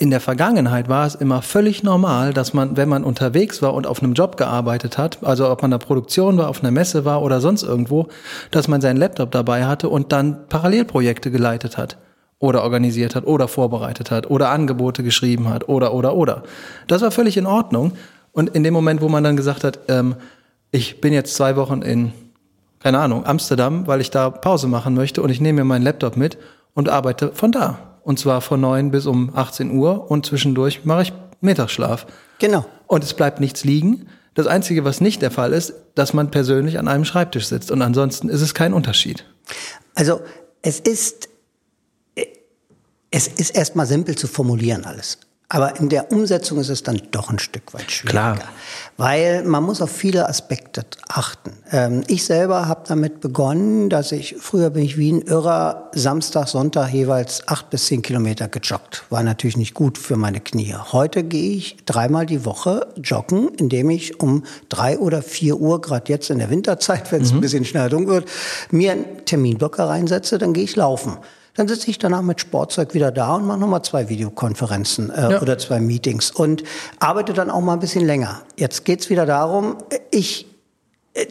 in 0.00 0.10
der 0.10 0.20
Vergangenheit 0.20 0.88
war 0.88 1.06
es 1.06 1.14
immer 1.14 1.40
völlig 1.40 1.82
normal, 1.82 2.34
dass 2.34 2.52
man, 2.52 2.76
wenn 2.76 2.88
man 2.88 3.04
unterwegs 3.04 3.62
war 3.62 3.74
und 3.74 3.86
auf 3.86 4.02
einem 4.02 4.12
Job 4.12 4.36
gearbeitet 4.36 4.98
hat, 4.98 5.22
also 5.22 5.48
ob 5.48 5.62
man 5.62 5.70
in 5.70 5.78
der 5.78 5.86
Produktion 5.86 6.36
war, 6.36 6.48
auf 6.48 6.62
einer 6.62 6.72
Messe 6.72 7.04
war 7.04 7.22
oder 7.22 7.40
sonst 7.40 7.62
irgendwo, 7.62 8.08
dass 8.50 8.68
man 8.68 8.80
seinen 8.80 8.96
Laptop 8.96 9.30
dabei 9.30 9.64
hatte 9.64 9.88
und 9.88 10.12
dann 10.12 10.48
Parallelprojekte 10.48 11.30
geleitet 11.30 11.78
hat 11.78 11.96
oder 12.38 12.62
organisiert 12.62 13.14
hat 13.14 13.26
oder 13.26 13.48
vorbereitet 13.48 14.10
hat 14.10 14.30
oder 14.30 14.50
Angebote 14.50 15.02
geschrieben 15.02 15.48
hat 15.48 15.68
oder 15.68 15.94
oder 15.94 16.14
oder. 16.14 16.42
Das 16.86 17.02
war 17.02 17.10
völlig 17.10 17.36
in 17.36 17.46
Ordnung. 17.46 17.92
Und 18.32 18.50
in 18.50 18.62
dem 18.62 18.74
Moment, 18.74 19.00
wo 19.00 19.08
man 19.08 19.24
dann 19.24 19.36
gesagt 19.36 19.64
hat, 19.64 19.80
ähm, 19.88 20.16
ich 20.70 21.00
bin 21.00 21.12
jetzt 21.12 21.34
zwei 21.34 21.56
Wochen 21.56 21.80
in, 21.80 22.12
keine 22.80 22.98
Ahnung, 22.98 23.24
Amsterdam, 23.24 23.86
weil 23.86 24.02
ich 24.02 24.10
da 24.10 24.28
Pause 24.28 24.68
machen 24.68 24.94
möchte 24.94 25.22
und 25.22 25.30
ich 25.30 25.40
nehme 25.40 25.60
mir 25.60 25.64
meinen 25.64 25.82
Laptop 25.82 26.16
mit 26.16 26.36
und 26.74 26.90
arbeite 26.90 27.32
von 27.32 27.52
da. 27.52 27.78
Und 28.02 28.18
zwar 28.18 28.42
von 28.42 28.60
neun 28.60 28.90
bis 28.90 29.06
um 29.06 29.34
18 29.34 29.70
Uhr 29.70 30.10
und 30.10 30.26
zwischendurch 30.26 30.84
mache 30.84 31.02
ich 31.02 31.12
Mittagsschlaf. 31.40 32.06
Genau. 32.38 32.66
Und 32.86 33.02
es 33.02 33.14
bleibt 33.14 33.40
nichts 33.40 33.64
liegen. 33.64 34.08
Das 34.34 34.46
Einzige, 34.46 34.84
was 34.84 35.00
nicht 35.00 35.22
der 35.22 35.30
Fall 35.30 35.54
ist, 35.54 35.72
dass 35.94 36.12
man 36.12 36.30
persönlich 36.30 36.78
an 36.78 36.88
einem 36.88 37.06
Schreibtisch 37.06 37.46
sitzt. 37.46 37.70
Und 37.70 37.80
ansonsten 37.80 38.28
ist 38.28 38.42
es 38.42 38.52
kein 38.52 38.74
Unterschied. 38.74 39.24
Also 39.94 40.20
es 40.60 40.78
ist 40.78 41.30
es 43.16 43.28
ist 43.28 43.56
erstmal 43.56 43.86
simpel 43.86 44.14
zu 44.14 44.26
formulieren 44.26 44.84
alles. 44.84 45.16
Aber 45.48 45.78
in 45.78 45.88
der 45.88 46.12
Umsetzung 46.12 46.58
ist 46.58 46.68
es 46.68 46.82
dann 46.82 47.00
doch 47.12 47.30
ein 47.30 47.38
Stück 47.38 47.72
weit 47.72 47.90
schwieriger. 47.90 48.34
Klar. 48.34 48.48
Weil 48.98 49.42
man 49.44 49.62
muss 49.62 49.80
auf 49.80 49.90
viele 49.90 50.28
Aspekte 50.28 50.84
achten. 51.08 51.52
Ähm, 51.70 52.02
ich 52.08 52.26
selber 52.26 52.68
habe 52.68 52.82
damit 52.86 53.20
begonnen, 53.20 53.88
dass 53.88 54.12
ich, 54.12 54.36
früher 54.38 54.68
bin 54.70 54.82
ich 54.82 54.98
wie 54.98 55.12
ein 55.12 55.22
Irrer, 55.22 55.90
Samstag, 55.94 56.48
Sonntag 56.48 56.92
jeweils 56.92 57.46
acht 57.48 57.70
bis 57.70 57.86
zehn 57.86 58.02
Kilometer 58.02 58.48
gejoggt. 58.48 59.04
War 59.08 59.22
natürlich 59.22 59.56
nicht 59.56 59.72
gut 59.72 59.96
für 59.96 60.16
meine 60.16 60.40
Knie. 60.40 60.74
Heute 60.74 61.22
gehe 61.22 61.56
ich 61.56 61.76
dreimal 61.86 62.26
die 62.26 62.44
Woche 62.44 62.88
joggen, 62.96 63.48
indem 63.56 63.88
ich 63.88 64.20
um 64.20 64.42
drei 64.68 64.98
oder 64.98 65.22
vier 65.22 65.58
Uhr, 65.58 65.80
gerade 65.80 66.12
jetzt 66.12 66.28
in 66.28 66.40
der 66.40 66.50
Winterzeit, 66.50 67.12
wenn 67.12 67.22
es 67.22 67.30
mhm. 67.30 67.38
ein 67.38 67.40
bisschen 67.40 67.64
schneller 67.64 67.88
dunkel 67.88 68.14
wird, 68.14 68.28
mir 68.72 68.92
einen 68.92 69.24
Terminblocker 69.24 69.88
reinsetze, 69.88 70.36
dann 70.36 70.52
gehe 70.52 70.64
ich 70.64 70.76
laufen. 70.76 71.16
Dann 71.56 71.68
sitze 71.68 71.90
ich 71.90 71.98
danach 71.98 72.22
mit 72.22 72.40
Sportzeug 72.40 72.94
wieder 72.94 73.10
da 73.10 73.34
und 73.34 73.46
mache 73.46 73.58
nochmal 73.58 73.82
zwei 73.82 74.08
Videokonferenzen 74.08 75.10
äh, 75.10 75.32
ja. 75.32 75.42
oder 75.42 75.58
zwei 75.58 75.80
Meetings 75.80 76.30
und 76.30 76.62
arbeite 76.98 77.32
dann 77.32 77.50
auch 77.50 77.60
mal 77.60 77.72
ein 77.72 77.80
bisschen 77.80 78.04
länger. 78.04 78.42
Jetzt 78.56 78.84
geht's 78.84 79.10
wieder 79.10 79.26
darum, 79.26 79.78
ich 80.10 80.46
äh, 81.14 81.26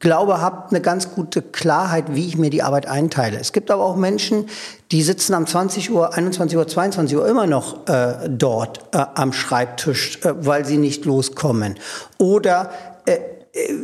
glaube, 0.00 0.40
habe 0.40 0.68
eine 0.70 0.80
ganz 0.80 1.12
gute 1.14 1.42
Klarheit, 1.42 2.14
wie 2.14 2.26
ich 2.26 2.36
mir 2.36 2.50
die 2.50 2.62
Arbeit 2.62 2.86
einteile. 2.86 3.38
Es 3.38 3.52
gibt 3.52 3.70
aber 3.70 3.84
auch 3.84 3.96
Menschen, 3.96 4.46
die 4.90 5.02
sitzen 5.02 5.34
am 5.34 5.46
20 5.46 5.90
Uhr, 5.90 6.14
21 6.14 6.56
Uhr, 6.58 6.66
22 6.66 7.16
Uhr 7.16 7.28
immer 7.28 7.46
noch 7.46 7.86
äh, 7.88 8.28
dort 8.28 8.80
äh, 8.92 9.04
am 9.14 9.32
Schreibtisch, 9.32 10.18
äh, 10.24 10.34
weil 10.44 10.64
sie 10.64 10.78
nicht 10.78 11.04
loskommen. 11.04 11.76
Oder 12.18 12.70
äh, 13.06 13.18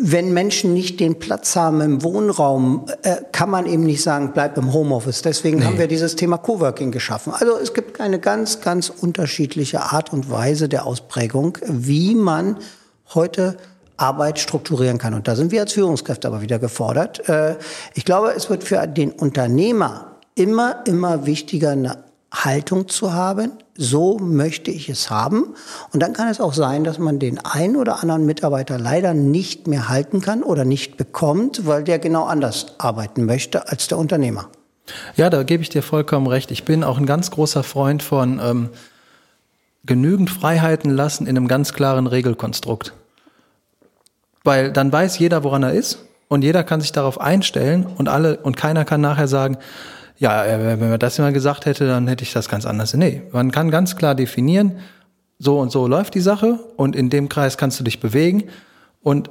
wenn 0.01 0.33
Menschen 0.33 0.75
nicht 0.75 1.01
den 1.01 1.19
Platz 1.19 1.57
haben 1.57 1.81
im 1.81 2.03
Wohnraum, 2.03 2.87
äh, 3.03 3.17
kann 3.33 3.51
man 3.51 3.67
eben 3.67 3.85
nicht 3.85 4.03
sagen, 4.03 4.33
bleib 4.35 4.57
im 4.59 4.73
Homeoffice. 4.73 5.23
Deswegen 5.23 5.59
nee. 5.59 5.65
haben 5.65 5.79
wir 5.79 5.89
dieses 5.89 6.17
Thema 6.17 6.39
Coworking 6.39 6.93
geschaffen. 6.93 7.33
Also 7.33 7.57
es 7.57 7.73
gibt 7.73 8.01
eine 8.01 8.19
ganz, 8.19 8.61
ganz 8.61 8.91
unterschiedliche 8.91 9.81
Art 9.81 10.13
und 10.13 10.31
Weise 10.31 10.69
der 10.69 10.87
Ausprägung, 10.87 11.59
wie 11.67 12.15
man 12.15 12.59
heute 13.15 13.57
Arbeit 13.97 14.39
strukturieren 14.39 14.99
kann. 14.99 15.15
Und 15.15 15.29
da 15.29 15.37
sind 15.37 15.51
wir 15.51 15.63
als 15.63 15.73
Führungskräfte 15.73 16.29
aber 16.29 16.43
wieder 16.43 16.59
gefordert. 16.59 17.29
Äh, 17.29 17.57
ich 17.95 18.05
glaube, 18.05 18.33
es 18.37 18.51
wird 18.51 18.65
für 18.65 18.87
den 18.87 19.13
Unternehmer 19.13 20.19
immer, 20.35 20.85
immer 20.87 21.27
wichtiger, 21.27 21.71
eine 21.71 22.04
Haltung 22.35 22.89
zu 22.89 23.13
haben. 23.13 23.53
So 23.77 24.19
möchte 24.19 24.71
ich 24.71 24.89
es 24.89 25.11
haben. 25.11 25.55
Und 25.93 26.01
dann 26.01 26.13
kann 26.13 26.29
es 26.29 26.41
auch 26.41 26.53
sein, 26.53 26.85
dass 26.85 26.99
man 26.99 27.19
den 27.19 27.39
einen 27.45 27.77
oder 27.77 28.03
anderen 28.03 28.27
Mitarbeiter 28.27 28.79
leider 28.79 29.15
nicht 29.15 29.67
mehr 29.67 29.89
halten 29.89 30.21
kann 30.21 30.43
oder 30.43 30.65
nicht 30.65 30.97
bekommt, 30.97 31.67
weil 31.67 31.85
der 31.85 31.99
genau 31.99 32.25
anders 32.25 32.75
arbeiten 32.79 33.25
möchte 33.25 33.69
als 33.69 33.89
der 33.89 33.99
Unternehmer. 33.99 34.49
Ja, 35.17 35.31
da 35.31 35.43
gebe 35.43 35.63
ich 35.63 35.71
dir 35.71 35.83
vollkommen 35.83 36.27
recht. 36.27 36.51
Ich 36.51 36.65
bin 36.65 36.85
auch 36.85 36.99
ein 36.99 37.07
ganz 37.07 37.31
großer 37.31 37.63
Freund 37.63 38.03
von 38.03 38.41
ähm, 38.43 38.69
genügend 39.87 40.31
Freiheiten 40.31 40.91
lassen 40.91 41.27
in 41.27 41.37
einem 41.37 41.49
ganz 41.49 41.73
klaren 41.73 42.07
Regelkonstrukt. 42.07 42.93
Weil 44.43 44.73
dann 44.73 44.93
weiß 44.93 45.19
jeder, 45.19 45.43
woran 45.43 45.63
er 45.63 45.73
ist 45.73 45.99
und 46.29 46.43
jeder 46.43 46.65
kann 46.65 46.81
sich 46.81 46.93
darauf 46.93 47.21
einstellen 47.21 47.87
und 47.87 48.09
alle 48.09 48.39
und 48.39 48.57
keiner 48.57 48.85
kann 48.85 49.01
nachher 49.01 49.29
sagen, 49.29 49.57
ja, 50.17 50.45
äh, 50.45 50.81
wenn 50.81 50.91
man 50.91 50.99
das 50.99 51.19
immer 51.19 51.33
gesagt 51.33 51.67
hätte, 51.67 51.87
dann 51.87 52.09
hätte 52.09 52.23
ich 52.23 52.33
das 52.33 52.49
ganz 52.49 52.67
anders. 52.67 52.95
Nee, 52.95 53.23
man 53.33 53.51
kann 53.51 53.71
ganz 53.71 53.97
klar 53.97 54.15
definieren, 54.15 54.79
so 55.39 55.59
und 55.59 55.71
so 55.71 55.87
läuft 55.87 56.15
die 56.15 56.21
Sache 56.21 56.59
und 56.77 56.95
in 56.95 57.11
dem 57.11 57.29
Kreis 57.29 57.59
kannst 57.59 57.81
du 57.81 57.85
dich 57.85 58.01
bewegen 58.01 58.45
und 59.03 59.31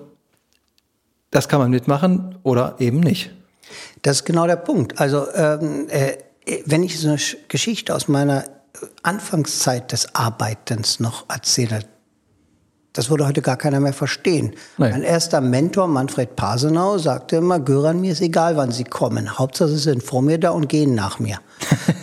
das 1.31 1.47
kann 1.47 1.59
man 1.59 1.71
mitmachen 1.71 2.37
oder 2.43 2.75
eben 2.79 2.99
nicht. 2.99 3.31
Das 4.01 4.17
ist 4.17 4.25
genau 4.25 4.45
der 4.45 4.57
Punkt. 4.57 4.99
Also 4.99 5.25
ähm, 5.33 5.87
äh, 5.89 6.17
wenn 6.65 6.83
ich 6.83 6.99
so 6.99 7.07
eine 7.07 7.17
Geschichte 7.47 7.95
aus 7.95 8.07
meiner 8.07 8.43
Anfangszeit 9.01 9.91
des 9.91 10.13
Arbeitens 10.13 10.99
noch 10.99 11.25
erzähle, 11.29 11.85
das 12.93 13.09
würde 13.09 13.27
heute 13.27 13.41
gar 13.41 13.57
keiner 13.57 13.79
mehr 13.79 13.91
verstehen. 13.91 14.53
Nee. 14.77 14.91
Mein 14.91 15.01
erster 15.01 15.41
Mentor, 15.41 15.87
Manfred 15.87 16.35
Pasenau, 16.35 16.99
sagte 16.99 17.37
immer, 17.37 17.59
Göran, 17.59 18.01
mir 18.01 18.11
ist 18.11 18.21
egal, 18.21 18.55
wann 18.55 18.71
Sie 18.71 18.83
kommen. 18.83 19.39
Hauptsache, 19.39 19.69
Sie 19.69 19.77
sind 19.77 20.03
vor 20.03 20.21
mir 20.21 20.37
da 20.37 20.51
und 20.51 20.69
gehen 20.69 20.93
nach 20.93 21.19
mir. 21.19 21.39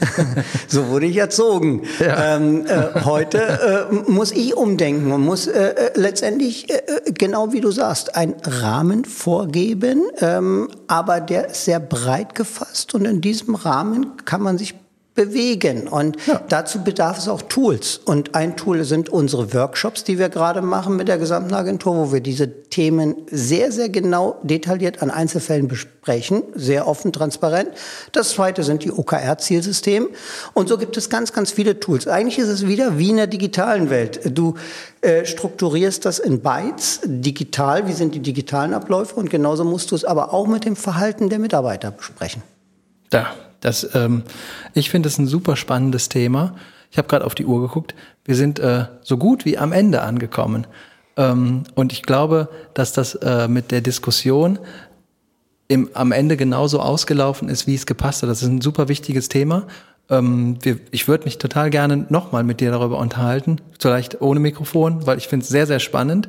so 0.69 0.89
wurde 0.89 1.07
ich 1.07 1.17
erzogen. 1.17 1.83
Ja. 2.01 2.37
Ähm, 2.37 2.67
äh, 2.67 3.05
heute 3.05 3.89
äh, 3.91 4.11
muss 4.11 4.33
ich 4.33 4.57
umdenken 4.57 5.13
und 5.13 5.25
muss 5.25 5.47
äh, 5.47 5.69
äh 5.69 5.91
letztendlich, 5.95 6.69
äh, 6.71 6.79
äh, 6.79 7.13
genau 7.13 7.53
wie 7.53 7.61
du 7.61 7.71
sagst, 7.71 8.17
einen 8.17 8.35
Rahmen 8.43 9.05
vorgeben, 9.05 10.03
ähm, 10.19 10.69
aber 10.89 11.21
der 11.21 11.51
ist 11.51 11.65
sehr 11.67 11.79
breit 11.79 12.35
gefasst 12.35 12.95
und 12.95 13.05
in 13.05 13.21
diesem 13.21 13.55
Rahmen 13.55 14.17
kann 14.25 14.43
man 14.43 14.59
sich 14.59 14.75
bewegen. 15.15 15.89
Und 15.89 16.17
ja. 16.27 16.41
dazu 16.49 16.83
bedarf 16.83 17.19
es 17.19 17.29
auch 17.29 17.43
Tools. 17.43 18.01
Und 18.05 18.35
ein 18.35 18.57
Tool 18.57 18.85
sind 18.85 19.09
unsere 19.09 19.53
Workshops, 19.53 20.05
die 20.05 20.19
wir 20.19 20.29
gerade 20.29 20.63
machen 20.63 20.97
mit 20.97 21.09
der 21.09 21.19
gesamten 21.19 21.53
Agentur, 21.53 21.97
wo 21.97 22.13
wir 22.13 22.21
diese 22.21 22.63
Themen 22.71 23.17
sehr, 23.31 23.73
sehr 23.73 23.89
genau 23.89 24.39
detailliert 24.43 25.03
an 25.03 25.11
Einzelfällen 25.11 25.69
besprechen, 25.69 26.43
sehr 26.55 26.87
offen, 26.87 27.13
transparent. 27.13 27.71
Das 28.13 28.31
zweite 28.31 28.63
sind 28.63 28.85
die 28.85 28.93
OKR-Zielsysteme. 28.93 30.09
Und 30.55 30.69
so 30.69 30.79
gibt 30.79 30.97
es 30.97 31.11
ganz, 31.11 31.33
ganz 31.33 31.51
viele 31.51 31.81
Tools. 31.81 32.07
Eigentlich 32.07 32.39
ist 32.39 32.49
es 32.49 32.67
wieder 32.67 32.99
wie 32.99 33.11
in 33.11 33.17
der 33.17 33.27
digitalen 33.27 33.91
Welt. 33.91 34.21
Du 34.25 34.55
äh, 35.01 35.25
strukturierst 35.25 36.05
das 36.05 36.19
in 36.19 36.41
Bytes, 36.41 37.01
digital, 37.05 37.89
wie 37.89 37.93
sind 37.93 38.15
die 38.15 38.21
digitalen 38.21 38.75
Abläufe 38.75 39.17
und 39.17 39.31
genauso 39.31 39.65
musst 39.65 39.91
du 39.91 39.97
es 39.97 40.05
aber 40.05 40.33
auch 40.33 40.47
mit 40.47 40.65
dem 40.65 40.77
Verhalten 40.77 41.29
der 41.29 41.39
Mitarbeiter 41.39 41.91
besprechen. 41.91 42.43
Da, 43.11 43.27
das, 43.61 43.95
ähm, 43.95 44.23
ich 44.75 44.91
finde 44.91 45.09
es 45.09 45.19
ein 45.19 45.27
super 45.27 45.57
spannendes 45.57 46.09
Thema. 46.09 46.55
Ich 46.91 46.99
habe 46.99 47.09
gerade 47.09 47.25
auf 47.25 47.35
die 47.35 47.47
Uhr 47.47 47.61
geguckt. 47.61 47.95
Wir 48.25 48.35
sind 48.35 48.59
äh, 48.59 48.87
so 49.03 49.17
gut 49.17 49.45
wie 49.45 49.59
am 49.59 49.73
Ende 49.73 50.03
angekommen. 50.03 50.67
Ähm, 51.17 51.65
und 51.75 51.93
ich 51.93 52.03
glaube, 52.03 52.49
dass 52.75 52.93
das 52.93 53.15
äh, 53.17 53.49
mit 53.49 53.71
der 53.71 53.81
Diskussion 53.81 54.59
im, 55.69 55.89
am 55.95 56.11
Ende 56.11 56.37
genauso 56.37 56.81
ausgelaufen 56.81 57.49
ist, 57.49 57.67
wie 57.67 57.75
es 57.75 57.87
gepasst 57.87 58.23
hat. 58.23 58.31
Das 58.31 58.43
ist 58.43 58.49
ein 58.49 58.61
super 58.61 58.89
wichtiges 58.89 59.29
Thema. 59.29 59.67
Ähm, 60.09 60.59
wir, 60.63 60.79
ich 60.91 61.07
würde 61.07 61.25
mich 61.25 61.39
total 61.39 61.71
gerne 61.71 62.07
nochmal 62.09 62.43
mit 62.43 62.61
dir 62.61 62.73
darüber 62.73 62.99
unterhalten, 62.99 63.61
vielleicht 63.79 64.21
ohne 64.21 64.41
Mikrofon, 64.41 65.07
weil 65.07 65.19
ich 65.19 65.29
finde 65.29 65.45
es 65.45 65.49
sehr, 65.49 65.67
sehr 65.67 65.79
spannend. 65.79 66.29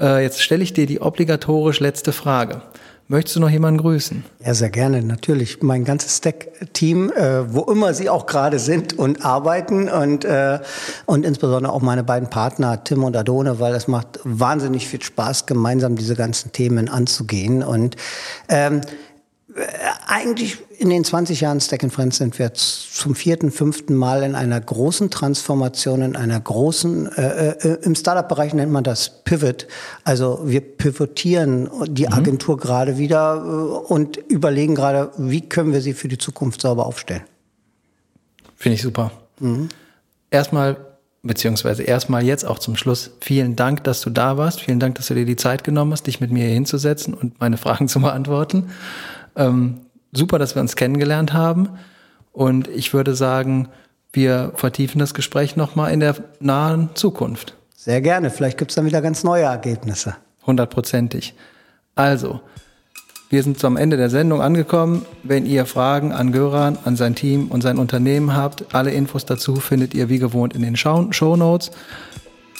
Äh, 0.00 0.22
jetzt 0.22 0.42
stelle 0.42 0.62
ich 0.62 0.72
dir 0.72 0.86
die 0.86 1.00
obligatorisch 1.00 1.80
letzte 1.80 2.12
Frage. 2.12 2.62
Möchtest 3.06 3.36
du 3.36 3.40
noch 3.40 3.50
jemanden 3.50 3.82
grüßen? 3.82 4.24
Ja, 4.42 4.54
sehr 4.54 4.70
gerne, 4.70 5.02
natürlich. 5.02 5.62
Mein 5.62 5.84
ganzes 5.84 6.16
Stack-Team, 6.16 7.10
äh, 7.10 7.52
wo 7.52 7.70
immer 7.70 7.92
sie 7.92 8.08
auch 8.08 8.24
gerade 8.24 8.58
sind 8.58 8.98
und 8.98 9.22
arbeiten 9.26 9.90
und, 9.90 10.24
äh, 10.24 10.58
und 11.04 11.26
insbesondere 11.26 11.70
auch 11.70 11.82
meine 11.82 12.02
beiden 12.02 12.30
Partner, 12.30 12.82
Tim 12.82 13.04
und 13.04 13.14
Adone, 13.14 13.60
weil 13.60 13.74
es 13.74 13.88
macht 13.88 14.20
wahnsinnig 14.24 14.88
viel 14.88 15.02
Spaß, 15.02 15.44
gemeinsam 15.44 15.96
diese 15.96 16.14
ganzen 16.14 16.52
Themen 16.52 16.88
anzugehen. 16.88 17.62
Und 17.62 17.96
ähm, 18.48 18.80
äh, 18.80 18.80
eigentlich 20.06 20.58
in 20.78 20.90
den 20.90 21.04
20 21.04 21.40
Jahren 21.40 21.60
Stack 21.60 21.88
Friends 21.90 22.16
sind 22.16 22.38
wir 22.38 22.52
zum 22.54 23.14
vierten, 23.14 23.52
fünften 23.52 23.94
Mal 23.94 24.24
in 24.24 24.34
einer 24.34 24.60
großen 24.60 25.10
Transformation, 25.10 26.02
in 26.02 26.16
einer 26.16 26.40
großen, 26.40 27.12
äh, 27.12 27.50
äh, 27.50 27.78
im 27.82 27.94
Startup-Bereich 27.94 28.52
nennt 28.54 28.72
man 28.72 28.82
das 28.82 29.22
Pivot. 29.22 29.66
Also 30.02 30.40
wir 30.44 30.60
pivotieren 30.60 31.70
die 31.86 32.06
mhm. 32.06 32.12
Agentur 32.12 32.56
mhm. 32.56 32.60
gerade 32.60 32.98
wieder 32.98 33.36
äh, 33.36 33.92
und 33.92 34.16
überlegen 34.16 34.74
gerade, 34.74 35.12
wie 35.16 35.48
können 35.48 35.72
wir 35.72 35.80
sie 35.80 35.94
für 35.94 36.08
die 36.08 36.18
Zukunft 36.18 36.60
sauber 36.60 36.86
aufstellen. 36.86 37.22
Finde 38.56 38.74
ich 38.74 38.82
super. 38.82 39.12
Mhm. 39.38 39.68
Erstmal, 40.30 40.76
beziehungsweise 41.22 41.84
erstmal 41.84 42.24
jetzt 42.24 42.44
auch 42.44 42.58
zum 42.58 42.74
Schluss, 42.74 43.12
vielen 43.20 43.54
Dank, 43.54 43.84
dass 43.84 44.00
du 44.00 44.10
da 44.10 44.36
warst. 44.36 44.60
Vielen 44.60 44.80
Dank, 44.80 44.96
dass 44.96 45.06
du 45.06 45.14
dir 45.14 45.26
die 45.26 45.36
Zeit 45.36 45.62
genommen 45.62 45.92
hast, 45.92 46.08
dich 46.08 46.20
mit 46.20 46.32
mir 46.32 46.44
hier 46.44 46.54
hinzusetzen 46.54 47.14
und 47.14 47.38
meine 47.38 47.56
Fragen 47.56 47.86
zu 47.88 48.00
beantworten. 48.00 48.70
Ähm, 49.36 49.80
super, 50.12 50.38
dass 50.38 50.54
wir 50.54 50.62
uns 50.62 50.76
kennengelernt 50.76 51.32
haben. 51.32 51.70
Und 52.32 52.68
ich 52.68 52.92
würde 52.92 53.14
sagen, 53.14 53.68
wir 54.12 54.52
vertiefen 54.54 54.98
das 54.98 55.14
Gespräch 55.14 55.56
nochmal 55.56 55.92
in 55.92 56.00
der 56.00 56.16
nahen 56.40 56.90
Zukunft. 56.94 57.56
Sehr 57.76 58.00
gerne. 58.00 58.30
Vielleicht 58.30 58.58
gibt 58.58 58.70
es 58.70 58.76
dann 58.76 58.86
wieder 58.86 59.02
ganz 59.02 59.24
neue 59.24 59.44
Ergebnisse. 59.44 60.16
Hundertprozentig. 60.46 61.34
Also, 61.94 62.40
wir 63.28 63.42
sind 63.42 63.58
zum 63.58 63.76
Ende 63.76 63.96
der 63.96 64.10
Sendung 64.10 64.40
angekommen. 64.40 65.04
Wenn 65.22 65.46
ihr 65.46 65.66
Fragen 65.66 66.12
an 66.12 66.32
Göran, 66.32 66.78
an 66.84 66.96
sein 66.96 67.14
Team 67.14 67.48
und 67.48 67.62
sein 67.62 67.78
Unternehmen 67.78 68.34
habt, 68.34 68.74
alle 68.74 68.90
Infos 68.92 69.26
dazu 69.26 69.56
findet 69.56 69.94
ihr 69.94 70.08
wie 70.08 70.18
gewohnt 70.18 70.54
in 70.54 70.62
den 70.62 70.76
Show 70.76 71.36
Notes. 71.36 71.70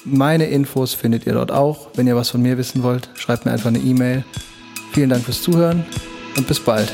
Meine 0.04 0.46
Infos 0.46 0.92
findet 0.94 1.26
ihr 1.26 1.34
dort 1.34 1.50
auch. 1.50 1.88
Wenn 1.94 2.06
ihr 2.06 2.16
was 2.16 2.30
von 2.30 2.42
mir 2.42 2.58
wissen 2.58 2.82
wollt, 2.82 3.08
schreibt 3.14 3.44
mir 3.44 3.52
einfach 3.52 3.68
eine 3.68 3.78
E-Mail. 3.78 4.24
Vielen 4.92 5.10
Dank 5.10 5.24
fürs 5.24 5.42
Zuhören 5.42 5.84
und 6.36 6.46
bis 6.46 6.60
bald. 6.60 6.92